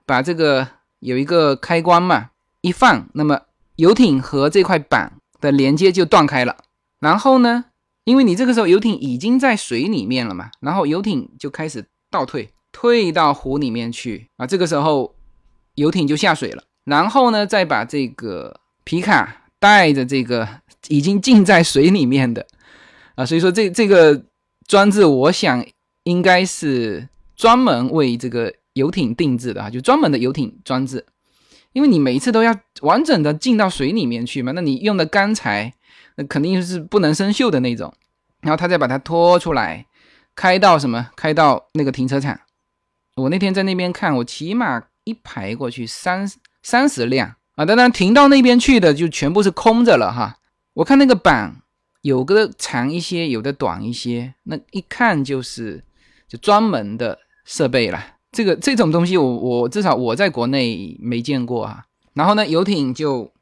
[0.06, 0.66] 把这个
[1.02, 2.30] 有一个开关嘛
[2.62, 3.42] 一放，那么
[3.76, 6.56] 游艇和这块板的连接就断开了。
[6.98, 7.66] 然后呢，
[8.04, 14.46] 因为你这个时候游艇已经在水里面了嘛，然后游艇就开始倒退，退到湖里面去啊。
[14.46, 15.14] 这个时候
[15.74, 20.48] 游艇就下水了，然后呢，再把这个皮卡带着这个。
[20.88, 22.44] 已经浸在水里面的
[23.14, 24.20] 啊，所以说这这个
[24.66, 25.64] 装置，我想
[26.02, 31.04] 应该是专门为这个游艇定制的啊，就专门的游艇装置。
[31.72, 35.72] 因为你每一次都要完整的进到水里面去嘛，那你用的钢材
[36.16, 37.94] 那肯定是不能生锈的那种。
[38.40, 39.86] 然后他再把它拖出来，
[40.34, 41.10] 开到什么？
[41.16, 42.40] 开到那个停车场。
[43.16, 46.30] 我那天在那边看，我起码一排过去三
[46.62, 50.36] 三十辆啊，当然停到那边去的就全部是空着了哈。
[50.74, 51.62] 我看那个板
[52.00, 55.84] 有个长一些，有的短一些，那一看就是
[56.28, 58.16] 就专门的设备了。
[58.32, 61.84] 这个这种东西，我我至少我在国内没见过啊。
[62.14, 63.32] 然后呢，游艇就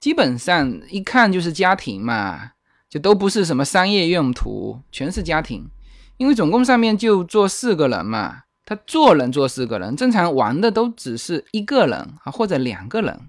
[0.00, 2.52] 基本上一看就是家庭嘛，
[2.88, 5.68] 就都不是什么商业用途，全是家庭。
[6.18, 13.20] 因为总共上面就坐四个人嘛，他坐人坐四个人，正常玩的都只是一个人啊或者两个人，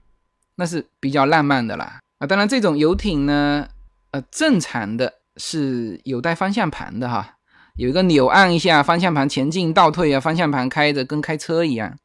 [0.55, 1.99] 那是比较浪漫的啦。
[2.19, 3.67] 啊，当然，这种游艇呢，
[4.11, 7.37] 呃，正常的是有带方向盘的哈，
[7.75, 11.97] 有一个钮按一下，方向盘前进、倒退啊，方向盘开着跟开车一样。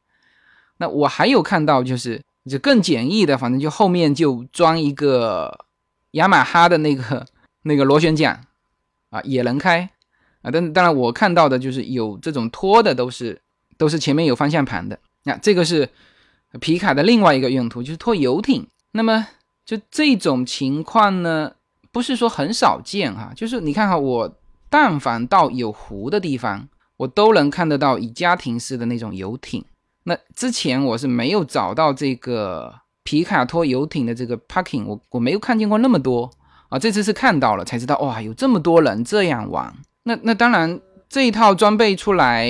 [0.77, 5.65] 那我还有看到，就是就更简易的，反正就后面就装一个
[6.11, 7.25] 雅马哈的那个
[7.63, 8.41] 那个螺旋桨
[9.09, 9.89] 啊也能开
[10.41, 13.41] 啊，但当然我看到的就是有这种拖的都是
[13.77, 14.97] 都是前面有方向盘的。
[15.23, 15.87] 那这个是
[16.59, 18.65] 皮卡的另外一个用途，就是拖游艇。
[18.93, 19.27] 那么
[19.65, 21.51] 就这种情况呢，
[21.91, 24.38] 不是说很少见哈，就是你看哈，我
[24.69, 29.65] 但凡到有湖的地方，我都能看得到以家庭式的那种游艇。
[30.03, 36.29] 那之前我是没有找到这个皮卡拖游艇的这个 parking，我我没有看见过那么多
[36.69, 39.73] 啊，这次是看到了才知道，哇，有这么多人这样玩。
[40.03, 40.79] 那那当然
[41.09, 42.47] 这一套装备出来，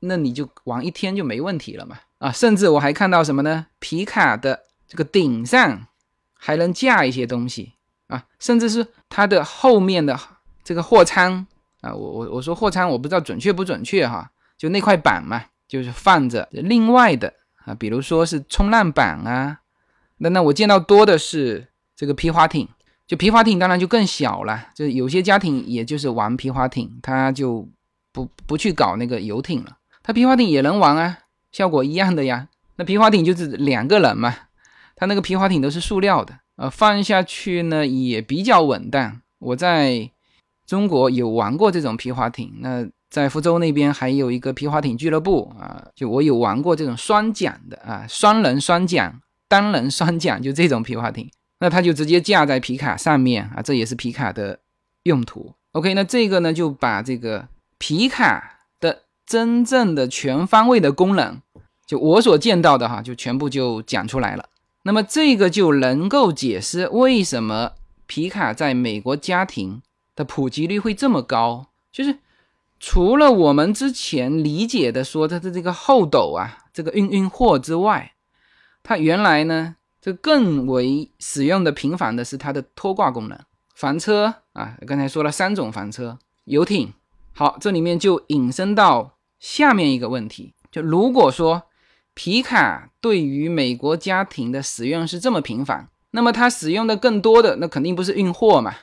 [0.00, 1.96] 那你就玩一天就没问题了嘛。
[2.18, 3.66] 啊，甚至我还看到什么呢？
[3.78, 5.86] 皮卡的这个顶上
[6.34, 7.74] 还能架一些东西
[8.08, 10.18] 啊，甚至是它的后面的
[10.64, 11.46] 这个货舱
[11.86, 17.32] 啊，我我我说货舱，我不知道准确不准确哈，就那块板嘛，就是放着另外的
[17.64, 19.60] 啊，比如说是冲浪板啊，
[20.18, 22.68] 那那我见到多的是这个皮划艇，
[23.06, 27.68] 就皮划艇当然就更小了，就有些家庭也就是玩皮划艇，他就
[28.12, 31.18] 不不去搞那个游艇了，他皮划艇也能玩啊。
[31.52, 34.34] 效果一样的呀，那皮划艇就是两个人嘛，
[34.94, 39.22] 它那个皮划艇都是塑料的，呃，放下去呢也比较稳当。
[39.38, 40.10] 我在
[40.66, 54.58] 中国有玩过这种皮划艇，那在福州那边还有一个皮划艇俱乐部啊，就我有玩过这种双桨的啊，双人双桨、单人双桨，就这种皮划艇，那它就直接架在皮卡上面啊，这也是皮卡的
[55.04, 55.54] 用途。
[55.72, 57.46] OK，那这个呢就把这个
[57.78, 61.40] 皮卡的真正的全方位的功能。
[61.86, 64.48] 就我所见到的哈，就全部就讲出来了。
[64.82, 67.72] 那么这个就能够解释为什么
[68.06, 69.80] 皮卡在美国家庭
[70.16, 71.68] 的普及率会这么高。
[71.92, 72.18] 就是
[72.80, 78.14] 除了我们之前理解的说它的这个后斗啊，这个运运货之外，
[78.82, 83.38] 它原来呢，这更为使用的频繁的是它的拖挂功能。
[83.76, 86.92] 房车啊，刚才说了三种房车，游艇。
[87.32, 91.62] 好，这里面就引申到下面一个问题，就如果说。
[92.18, 98.74] 皮卡对于美国家庭的使用是这么频繁，那么它使用的更多的那肯定不是运货嘛。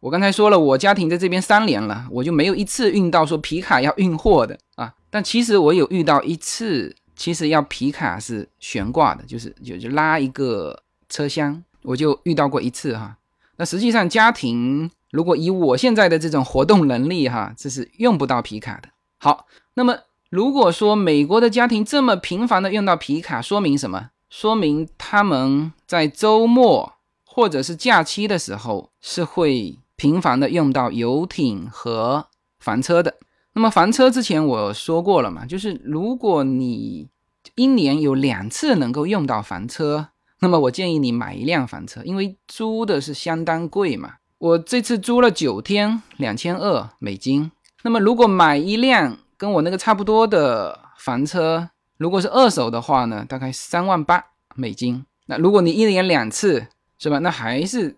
[0.00, 4.94] 我刚才说了，我家庭在这边三年了，我就没有一次运到说皮卡要运货的啊。
[5.10, 13.16] 但其实我有遇到一次，其实要皮卡是悬挂的，就是就就拉一个车厢，我就遇到过一次哈。
[13.56, 18.88] 那实际上家庭如果以我现在的这种活动能力哈，这是用不到皮卡的。
[19.18, 19.98] 好，那么。
[20.30, 24.10] 如果说美国的家庭这么频繁的用到皮卡，说明什么？
[24.28, 26.92] 说明他们在周末
[27.24, 32.28] 或者是假期的时候是会频繁的用到游艇和
[32.60, 33.16] 房车的。
[33.54, 37.08] 那么房车之前我说过了嘛，就是如果你
[37.56, 44.14] 一年有两次能够用到房车，那么我建议你买一辆房车，因为租的是相当贵嘛。
[44.38, 47.50] 我这次租了九天，两千二美金。
[47.82, 55.04] 那么如果买一辆，跟我那个差不多的房车，如果是二手的话呢，大概三万八美金。
[55.26, 56.68] 那如果你一年两次，
[57.00, 57.18] 是吧？
[57.18, 57.96] 那还是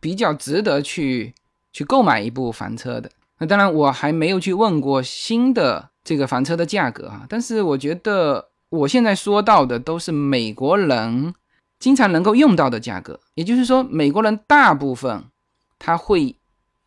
[0.00, 1.34] 比较值得去
[1.72, 3.10] 去购买一部房车的。
[3.38, 7.26] 那当然，我还没有去问过新的这个房车的价格啊。
[7.28, 11.34] 但是我觉得我现在说到的都是美国人
[11.78, 15.24] 经常能够用到的价格，也就是说，美国人大部分
[15.78, 16.36] 他会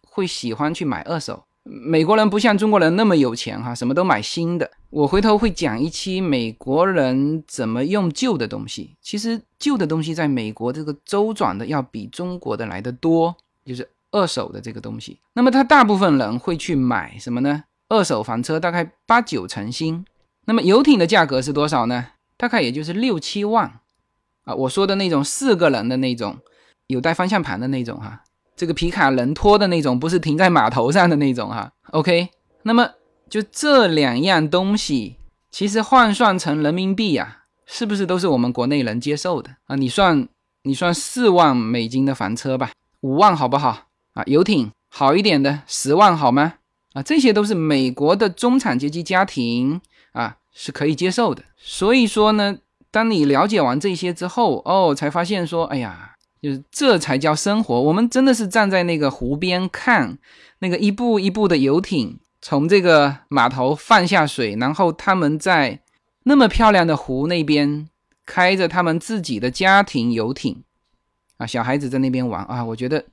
[0.07, 1.45] 会喜欢去买二手。
[1.63, 4.69] 美国人不像中国人那么有钱哈，什么都买新的。
[4.89, 8.95] 我回头会讲一期美国人怎么用旧的东西。
[9.01, 13.33] 其实旧的东西在美国这个周转的要比中国的来的多，
[13.65, 15.19] 就是二手的这个东西。
[15.33, 17.63] 那么他大部分人会去买什么呢？
[17.87, 20.05] 二手房车大概八九成新。
[20.45, 22.07] 那么游艇的价格是多少呢？
[22.35, 23.79] 大概也就是六七万
[24.43, 24.53] 啊。
[24.53, 26.37] 我说的那种四个人的那种，
[26.87, 28.25] 有带方向盘的那种哈。
[28.55, 31.71] 这个皮卡能拖的那种，不是停在码头上的那种哈。
[31.91, 32.29] OK，
[32.63, 32.87] 那么
[33.29, 35.17] 就这两样东西，
[35.49, 39.75] 其实换算成人民币呀，是不是都是我们国内能接受的啊？
[39.75, 40.27] 你算
[40.63, 44.23] 你算四万美金的房车吧，五万好不好啊？
[44.27, 46.53] 游艇好一点的十万好吗？
[46.93, 49.81] 啊，这些都是美国的中产阶级家庭
[50.11, 51.43] 啊是可以接受的。
[51.57, 52.57] 所以说呢，
[52.91, 56.11] 当你了解完这些之后，哦，才发现说，哎呀。
[56.43, 57.81] 就是这才叫生活。
[57.81, 60.17] 我们真的是站在那个湖边看
[60.59, 65.79] 那个一步一步的游艇从这个码头放下水，然后他们在
[66.23, 67.87] 那么漂亮的湖那边
[68.25, 70.61] 开着他们自己的家庭游艇
[71.37, 72.61] 啊，小孩子在那边玩啊。
[72.65, 73.05] 我觉得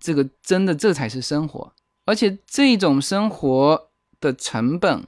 [0.00, 1.70] 这个真的这才是生活，
[2.06, 5.04] 而且这种生活的成本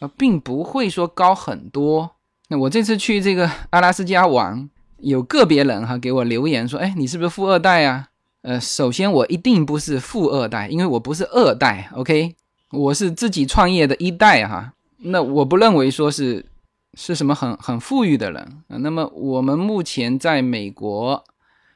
[0.00, 2.16] 啊，并不会说高很多。
[2.48, 4.68] 那我这次去这个阿拉斯加玩。
[4.98, 8.08] 有个别人哈给我留言说，哎，你是不是富二代啊？
[8.42, 12.36] 呃，首先我一定不是富二代，因为我不是二代，OK，
[12.70, 14.72] 我是自己创业的一代哈。
[14.98, 16.46] 那我不认为说是
[16.94, 18.62] 是什么很很富裕的人。
[18.68, 21.24] 那么我们目前在美国，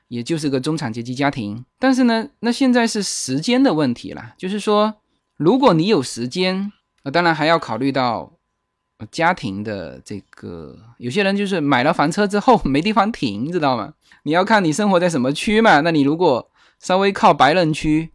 [0.09, 1.65] 也就是个中产阶级家庭。
[1.79, 4.95] 但是呢，那现在是时间的问题了，就是说，
[5.37, 8.33] 如果你有时间，那当然还要考虑到
[9.11, 10.77] 家庭的这个。
[10.99, 13.95] 有些人就是买了房车之后没地方停，知道吗？
[14.25, 15.81] 你要看你生活在什么区嘛。
[15.81, 18.11] 那你如果稍微靠白人区，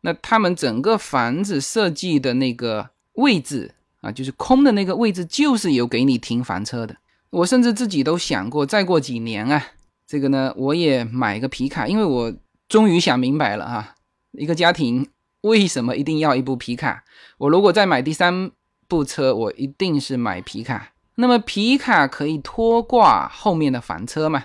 [0.00, 6.96] 那他们整个房子设计的那个位置啊，就是空的那个位置，就是有给你停房车的。
[7.30, 9.62] 我甚至自己都想过，再过几年啊，
[10.06, 12.34] 这个呢，我也买个皮卡，因为我
[12.68, 13.94] 终于想明白了哈，
[14.32, 15.08] 一个家庭
[15.40, 17.04] 为什么一定要一部皮卡？
[17.38, 18.50] 我如果再买第三
[18.88, 20.92] 部车，我一定是买皮卡。
[21.16, 24.44] 那么皮卡可以拖挂后面的房车嘛？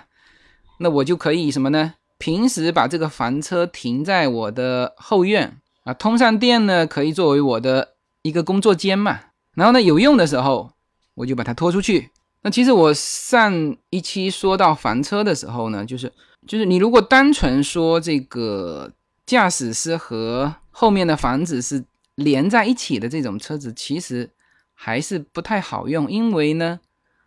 [0.78, 1.94] 那我就可以什么呢？
[2.18, 9.18] 平时把这个房车停在我的后院啊，通上电呢，可以作为我的一个工作间嘛。
[9.54, 10.70] 然后呢，有用的时候
[11.14, 12.10] 我就把它拖出去。
[12.42, 16.12] 那其实我上一期说到房车的时候呢，就是
[16.46, 18.90] 就是你如果单纯说这个
[19.26, 21.84] 驾驶室和后面的房子是
[22.22, 24.30] 连在一起的这种车子，其实
[24.74, 26.80] 还是不太好用，因为呢，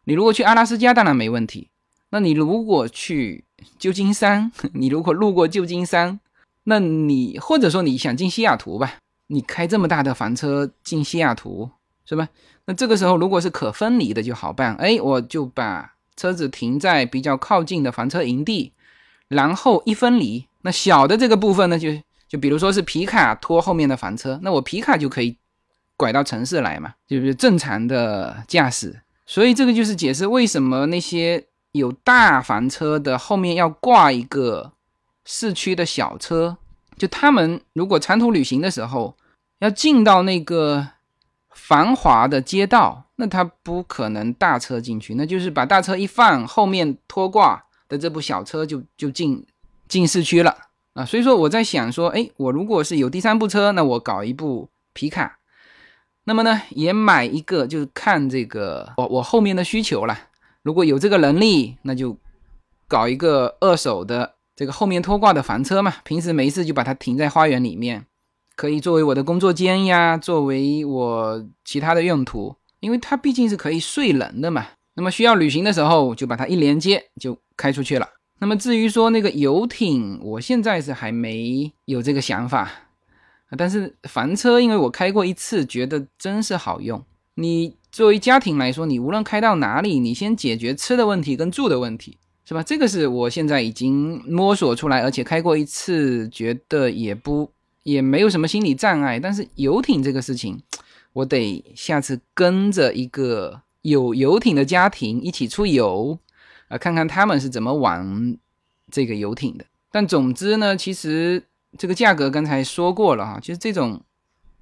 [0.06, 1.70] 你如果去阿拉斯加当然没问题，
[2.10, 3.44] 那你如果去。
[3.80, 6.20] 旧金山， 你如果路过旧金山，
[6.66, 8.96] 那你或者说你想进西雅图吧，
[9.28, 11.72] 你开这么大的房车进西雅图
[12.06, 12.28] 是吧？
[12.66, 18.74] 那这个时候如果是可分离的就好办，哎，我就把车子停在比较靠近的房车营地，
[19.30, 21.90] 然后一分离，那小的这个部分呢，就
[22.28, 25.38] 就比如说是皮卡拖后面的房车，那我皮卡就可以
[25.98, 29.02] 拐到城市来嘛，就是正常的驾驶。
[29.26, 31.46] 所以这个就是解释为什么那些。
[31.76, 34.72] 有大房车的后面要挂一个
[35.26, 36.56] 市区的小车，
[36.98, 39.14] 就他们如果长途旅行的时候
[39.60, 40.88] 要进到那个
[41.50, 49.46] 繁华的街道，那他不可能大车进去，那就是把大车一放，后面拖挂的这部小车就就进
[49.90, 50.56] 进市区了
[50.96, 51.06] 啊。
[51.06, 55.38] 所以说我在想说，哎，我如果是有第三部车，那我搞一部皮卡，
[56.24, 60.18] 那么呢也买一个，就是看这个我我后面的需求了。
[60.64, 62.18] 如果有这个能力，那就
[62.88, 65.94] 搞一个二手的这个后面拖挂的房车嘛。
[66.04, 68.04] 平时没事就把它停在花园里面，
[68.56, 72.56] 可以作为我的工作间呀，作为我其他的用途。
[72.82, 74.68] 因为它毕竟是可以睡人的嘛。
[74.94, 78.08] 那么需要旅行的时候，就把它一连接就开出去了。
[78.40, 82.72] 那么至于说那个游艇，我现在是还没有这个想法
[83.58, 87.04] 但是房车，因为我开过一次，觉得真是好用。
[87.36, 87.76] 你。
[87.96, 92.62] 作为家庭来说，你无论开到哪里，你先解决吃的问题跟住的问题，是吧？
[92.62, 97.50] 这个是我现在已经摸索出来，而且开过一次，觉得也不
[97.84, 99.18] 也没有什么心理障碍。
[99.18, 100.62] 但是游艇这个事情，
[101.14, 106.20] 我得下次跟着一个有游艇的家庭一起出游，
[106.68, 108.38] 啊，看看他们是怎么玩
[108.92, 109.66] 这个游艇的。
[109.92, 111.44] 但总之呢，其实
[111.78, 114.02] 这个价格刚才说过了哈，其实这种。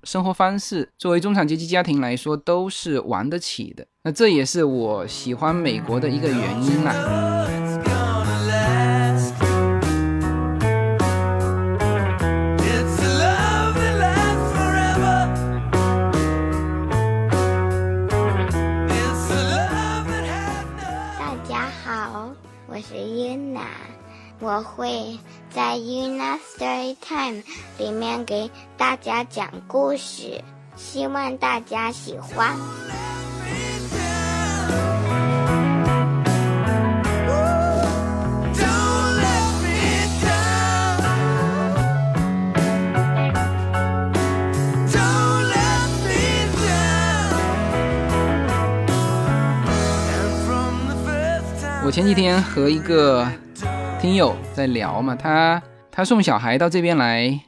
[0.05, 3.87] 生活方式，作为中产阶级家庭来说，都是玩得起的。
[4.03, 7.62] 那这也是我喜欢美国的一个原因啦。
[24.43, 25.17] 我会。
[25.49, 27.41] 在《Una Story Time》
[27.77, 30.43] 里面给大家讲故事，
[30.75, 32.57] 希望大家喜欢。
[51.85, 53.25] 我前几天和一个。
[54.03, 57.39] 听友在聊嘛，他他送小孩到这边来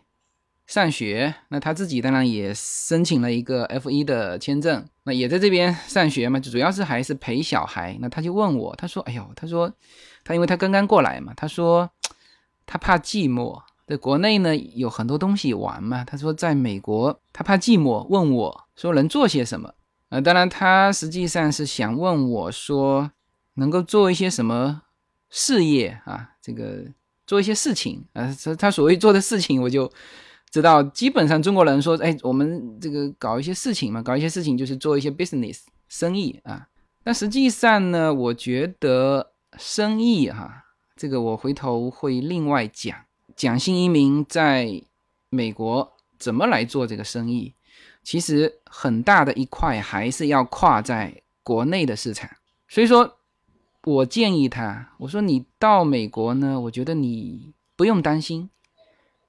[0.65, 7.97] 上学，那他自己当然也申请了一个 F 一的签证，那也在这边上学嘛，主要是还是陪小孩。
[7.99, 9.69] 那他就问我，他说：“哎呦，他说
[10.23, 11.89] 他因为他刚刚过来嘛，他说
[12.65, 16.05] 他怕寂寞，在国内呢有很多东西玩嘛。
[16.05, 19.73] 他说在美国他怕寂寞，问我说能做些什么？
[20.07, 23.11] 呃，当然他实际上是想问我说
[23.55, 24.83] 能够做一些什么。”
[25.37, 26.85] 事业啊，这个
[27.27, 29.91] 做一些事情啊，他他所谓做的事情，我就
[30.49, 35.59] 知道，基本上中国人说，哎，我们这个搞一些事情嘛，搞一些事情就是做一些 business
[35.89, 36.65] 生意啊。
[37.03, 40.63] 但实际上呢，我觉得生意哈，
[40.95, 42.95] 这个我回头会另外讲。
[43.35, 44.81] 讲新移民在
[45.29, 47.53] 美国怎么来做这个生意，
[48.01, 52.29] 其实很大的一块还是要跨在国内的市场。
[52.69, 53.17] 所以说，
[53.85, 58.49] 我建议他，我说你到美国呢，我觉得你不用担心，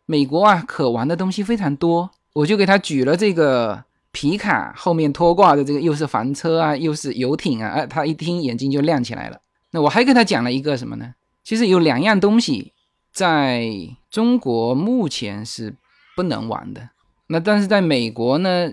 [0.07, 2.11] 美国啊可玩的东西非常多。
[2.33, 9.41] 我就给他举了这个皮卡后面拖挂的这个，又是房车啊，又是游艇啊，哎，他一听眼睛就亮起来了。
[9.73, 11.15] 那我还跟他讲了一个什么呢？
[11.45, 12.73] 其实有两样东西
[13.13, 13.71] 在
[14.11, 15.75] 中国目前是
[16.15, 16.91] 不能玩的，
[17.29, 18.73] 那但是在美国呢，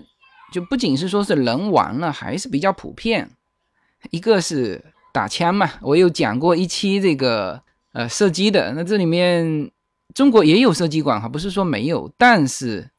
[0.53, 3.31] 就不仅是说是能玩了，还是比较普遍。
[4.11, 7.61] 一个是打枪嘛，我有讲过一期这个
[7.93, 9.71] 呃射击的，那这里面
[10.13, 12.89] 中国也有射击馆哈，不是说没有，但是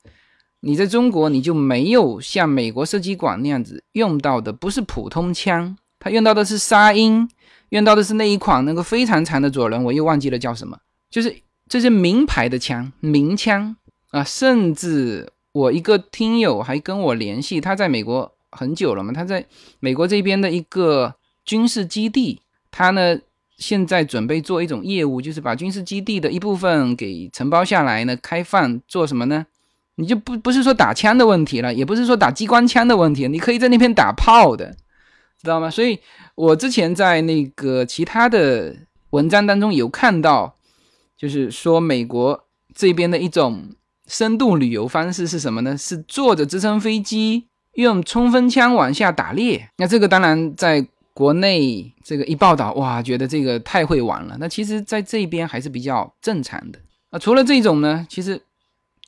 [0.61, 7.29] 你在中国你就没有像美国射击馆那样子用到的不是普通枪，它用到的是沙鹰。
[7.71, 10.79] 用到的是那一款那个非常长的左轮，我又忘记了叫什么，
[11.11, 11.35] 就是
[11.69, 13.75] 这是名牌的枪，名枪
[14.11, 14.23] 啊！
[14.23, 19.45] 甚至我一个听友还跟我联系，他在美国很久了嘛，他在
[19.81, 21.13] 美国这边的一个
[21.45, 22.41] 军事基地，
[22.71, 23.19] 他呢
[23.57, 29.47] 现在准备做一种业务，就是把军事基地的一部分给承包下来呢，开放做什么呢？
[29.97, 34.77] 你就不不是说打枪的问题了，也不是说打机关枪的问题，你可以在那边打炮的。
[35.43, 35.69] 知道吗？
[35.69, 35.99] 所以
[36.37, 38.75] 我之前在那个其他的
[39.11, 40.57] 文章当中有看到，
[41.19, 43.69] 就是说美国这边的一种
[44.07, 45.77] 深度旅游方式是什么呢？
[45.77, 49.69] 是坐着直升飞机用冲锋枪往下打猎。
[49.77, 54.37] 那这个当然在国内这个一报道，哇，觉得这个太会玩了。
[54.39, 56.79] 那其实在这边还是比较正常的。
[57.11, 58.43] 啊，除了这种呢，其实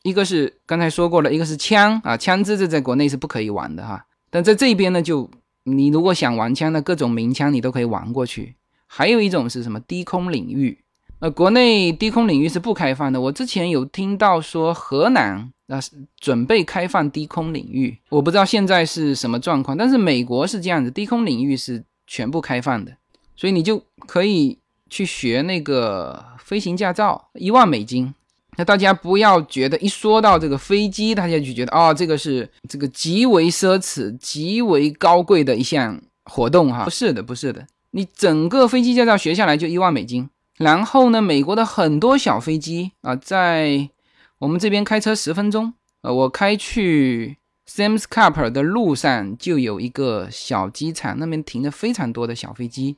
[0.04, 4.06] 一个是刚才说过了，一个是枪啊，枪支这在国内是不可以玩的哈。
[4.30, 5.28] 但在这边呢，就
[5.64, 8.54] 你如果想玩枪的各种名枪，你都可以玩过去。
[8.86, 10.78] 还有一种是什么低空领域？
[11.18, 13.20] 呃，国内低空领域是不开放的。
[13.20, 15.80] 我之前有听到说河南啊
[16.20, 19.76] 准备开放低空领域，我不知道现在是什么状况。
[19.76, 22.96] 但是美国是这样子，低空领域是全部开放的，
[23.36, 28.14] 所以你就可以去学那个飞行驾照，一万美金。
[28.58, 36.84] 那大家不要觉得一说到这个飞机，大家就觉得哦，这个是这个极为奢侈、极为高贵的一项活动哈？
[36.84, 37.66] 不是的，不是的。
[37.90, 40.30] 你整个飞机驾照学下来就一万美金。
[40.56, 43.90] 然后呢，美国的很多小飞机啊，在
[44.38, 47.36] 我们这边开车十分钟，呃，我开去
[47.68, 52.96] Sam's Cup 的路上就有一个小机场，那边停着非常多的小飞机，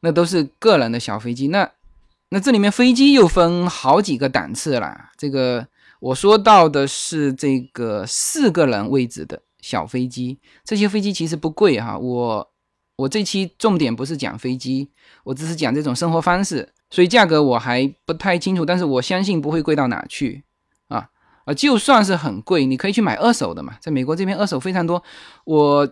[0.00, 1.48] 那都是个人的小飞机。
[1.48, 1.70] 那
[2.30, 5.10] 那这里面飞机又分好几个档次啦。
[5.16, 5.68] 这个
[6.00, 11.96] 我说到的是这个四个人位置的小飞机，这些飞机其实不贵哈。
[11.98, 12.50] 我
[12.96, 14.90] 我这期重点不是讲飞机，
[15.22, 20.44] 我只是讲这种生活方式，所以价格我还不太清楚，但是我相信不会贵到哪去
[21.46, 21.54] 啊！
[21.54, 25.02] 就算是很贵，你可以去买二手的嘛，在美国这边二手非常多。
[25.44, 25.88] 我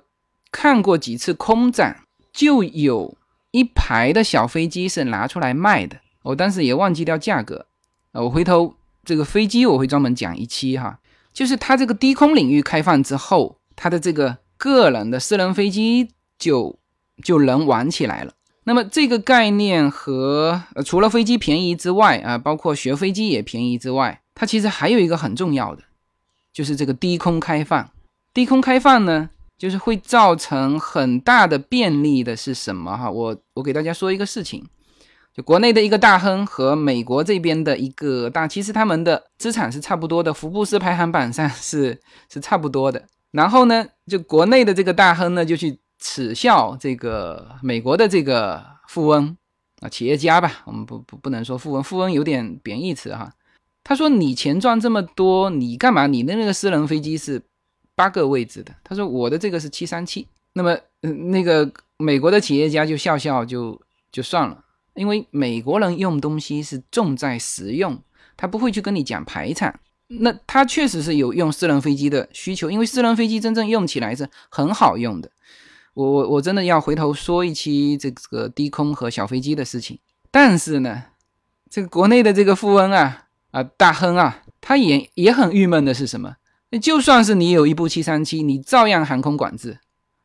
[0.52, 2.00] 看过几次空展，
[2.32, 3.16] 就有
[3.52, 5.96] 一排的小飞机是拿出来卖的。
[6.24, 7.66] 我当时也忘记掉价格，
[8.12, 8.74] 啊，我回头
[9.04, 10.98] 这个飞机我会专门讲一期哈，
[11.32, 16.78] 就是它这个低空领域开放之后，它的这个个人的私人飞机就
[17.22, 18.32] 就能玩起来了。
[18.64, 25.82] 那么这个概念和除了飞机便宜之外啊，包括学飞机也便宜之外，它其实还有一个很重要的，
[26.52, 27.90] 就是这个低空开放。
[28.32, 33.10] 低空开放呢，就是会造成很大的便利的是什么哈？
[33.10, 34.66] 我我给大家说一个事情。
[35.32, 42.00] 就国内的一个大亨和美国这边的一个大，其实他们的资产是差不多的，福布斯排行榜上是
[42.32, 43.04] 是差不多的。
[43.32, 49.36] 然后呢，就国内的这个大亨呢，就去耻笑这个美国的这个富翁
[49.80, 53.32] 啊，企业家吧，我们不不不能说富翁，富翁有点贬义词哈。
[53.84, 56.06] 他说：“你钱赚这么多，你干嘛？
[56.06, 57.40] 你的那个私人飞机是
[57.94, 60.76] 八个位置的。”他说：“我的这个是七三七。”那么，
[61.30, 63.78] 那个美国的企业家就笑笑就
[64.10, 64.64] 就算了。
[64.94, 68.00] 因为美国人用东西是重在实用，
[68.36, 69.74] 他不会去跟你讲排场。
[70.06, 75.30] 那他确实是有用私人飞机的需求，因为私人飞机真正用起来是很好用的。
[75.94, 79.98] 我我我真的要回头说一期这个低空和小飞机的事情。
[80.30, 81.04] 但是呢，
[81.68, 83.23] 这个国内的这个富翁啊
[83.54, 86.34] 啊大亨啊，他也也很郁闷的是什么？
[86.82, 89.78] 就算是你有一部七三七，你照样航空管制，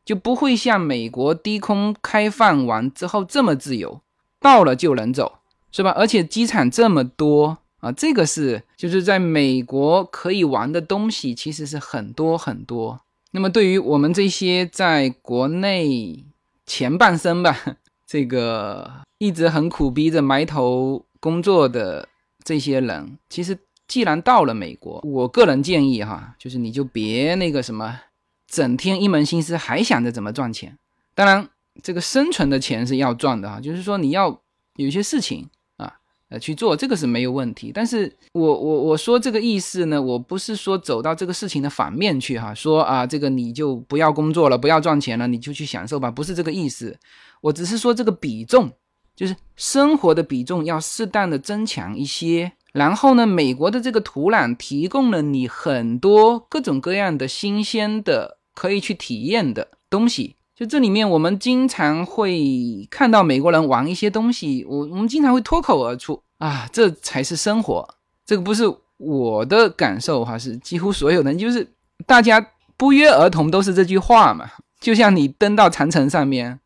[0.04, 4.02] 就不会像美国低空开放完之后这么自由。
[4.40, 5.38] 到了就能走，
[5.70, 5.90] 是吧？
[5.90, 13.00] 而且机场这么多啊，这个是就是在美国可以玩的东西，其实是很多很多。
[13.30, 16.24] 那么对于我们这些在国内
[16.66, 17.56] 前半生吧，
[18.04, 22.08] 这个一直很苦逼着埋头工作的
[22.44, 28.00] 这些人，其实既然到了美国，我个人建议哈，就是你就别那个什么，
[28.46, 30.76] 整天一门心思还想着怎么赚钱。
[31.14, 31.48] 当然，
[31.82, 34.40] 这个生存的钱是要赚的哈，就是说你要
[34.76, 35.92] 有些事情啊，
[36.28, 37.70] 呃去做，这个是没有问题。
[37.74, 46.96] 但是我我我说这个意思呢，我不是说走到这个事情的反面去哈，说啊这个你就不要工作了，不要赚钱了，你就去享受吧，不是这个意思。
[47.42, 48.70] 我只是说这个比重。
[49.20, 60.36] 就是生活的比重要适当的增强一些，然后呢，美国的这个土壤提供了你很多各种各样的新鲜的可以去体验的东西。
[60.56, 67.86] 就这里面，我们经常会看到美国人玩一些东西，我我们经常会脱口而出啊，这才是生活。
[68.24, 68.64] 这个不是
[68.96, 71.70] 我的感受哈，是几乎所有人，就是
[72.06, 72.42] 大家
[72.78, 74.50] 不约而同都是这句话嘛。
[74.80, 76.58] 就像你登到长城上面。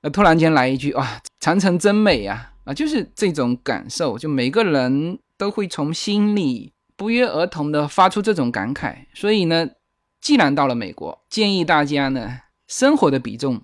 [0.00, 2.52] 呃突然间来一句啊，长城真美呀！
[2.64, 9.04] 啊，就是这种感受，就每个人都会从心里不约而同的发出这种感慨。
[9.12, 9.68] 所以呢，
[10.22, 13.60] 既然到了美国，建议大家呢，生活的比重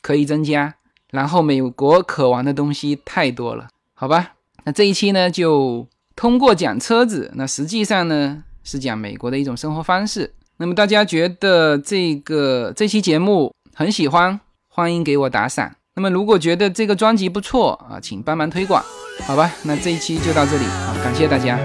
[0.00, 0.76] 可以增加。
[1.10, 4.34] 然后美国可玩的东西太多了，好吧？
[4.62, 10.32] 那这一期呢，就通过讲车子，那实际上呢是讲美国的一种生活方式。
[10.58, 14.38] 那么大家觉得这个这期节目很喜欢？
[14.68, 15.77] 欢迎给我打赏。
[15.98, 18.80] 那么，如果觉得这个专辑不错啊，请帮忙推广，
[19.26, 19.50] 好吧？
[19.64, 21.58] 那这一期就到这里，好，感谢大家。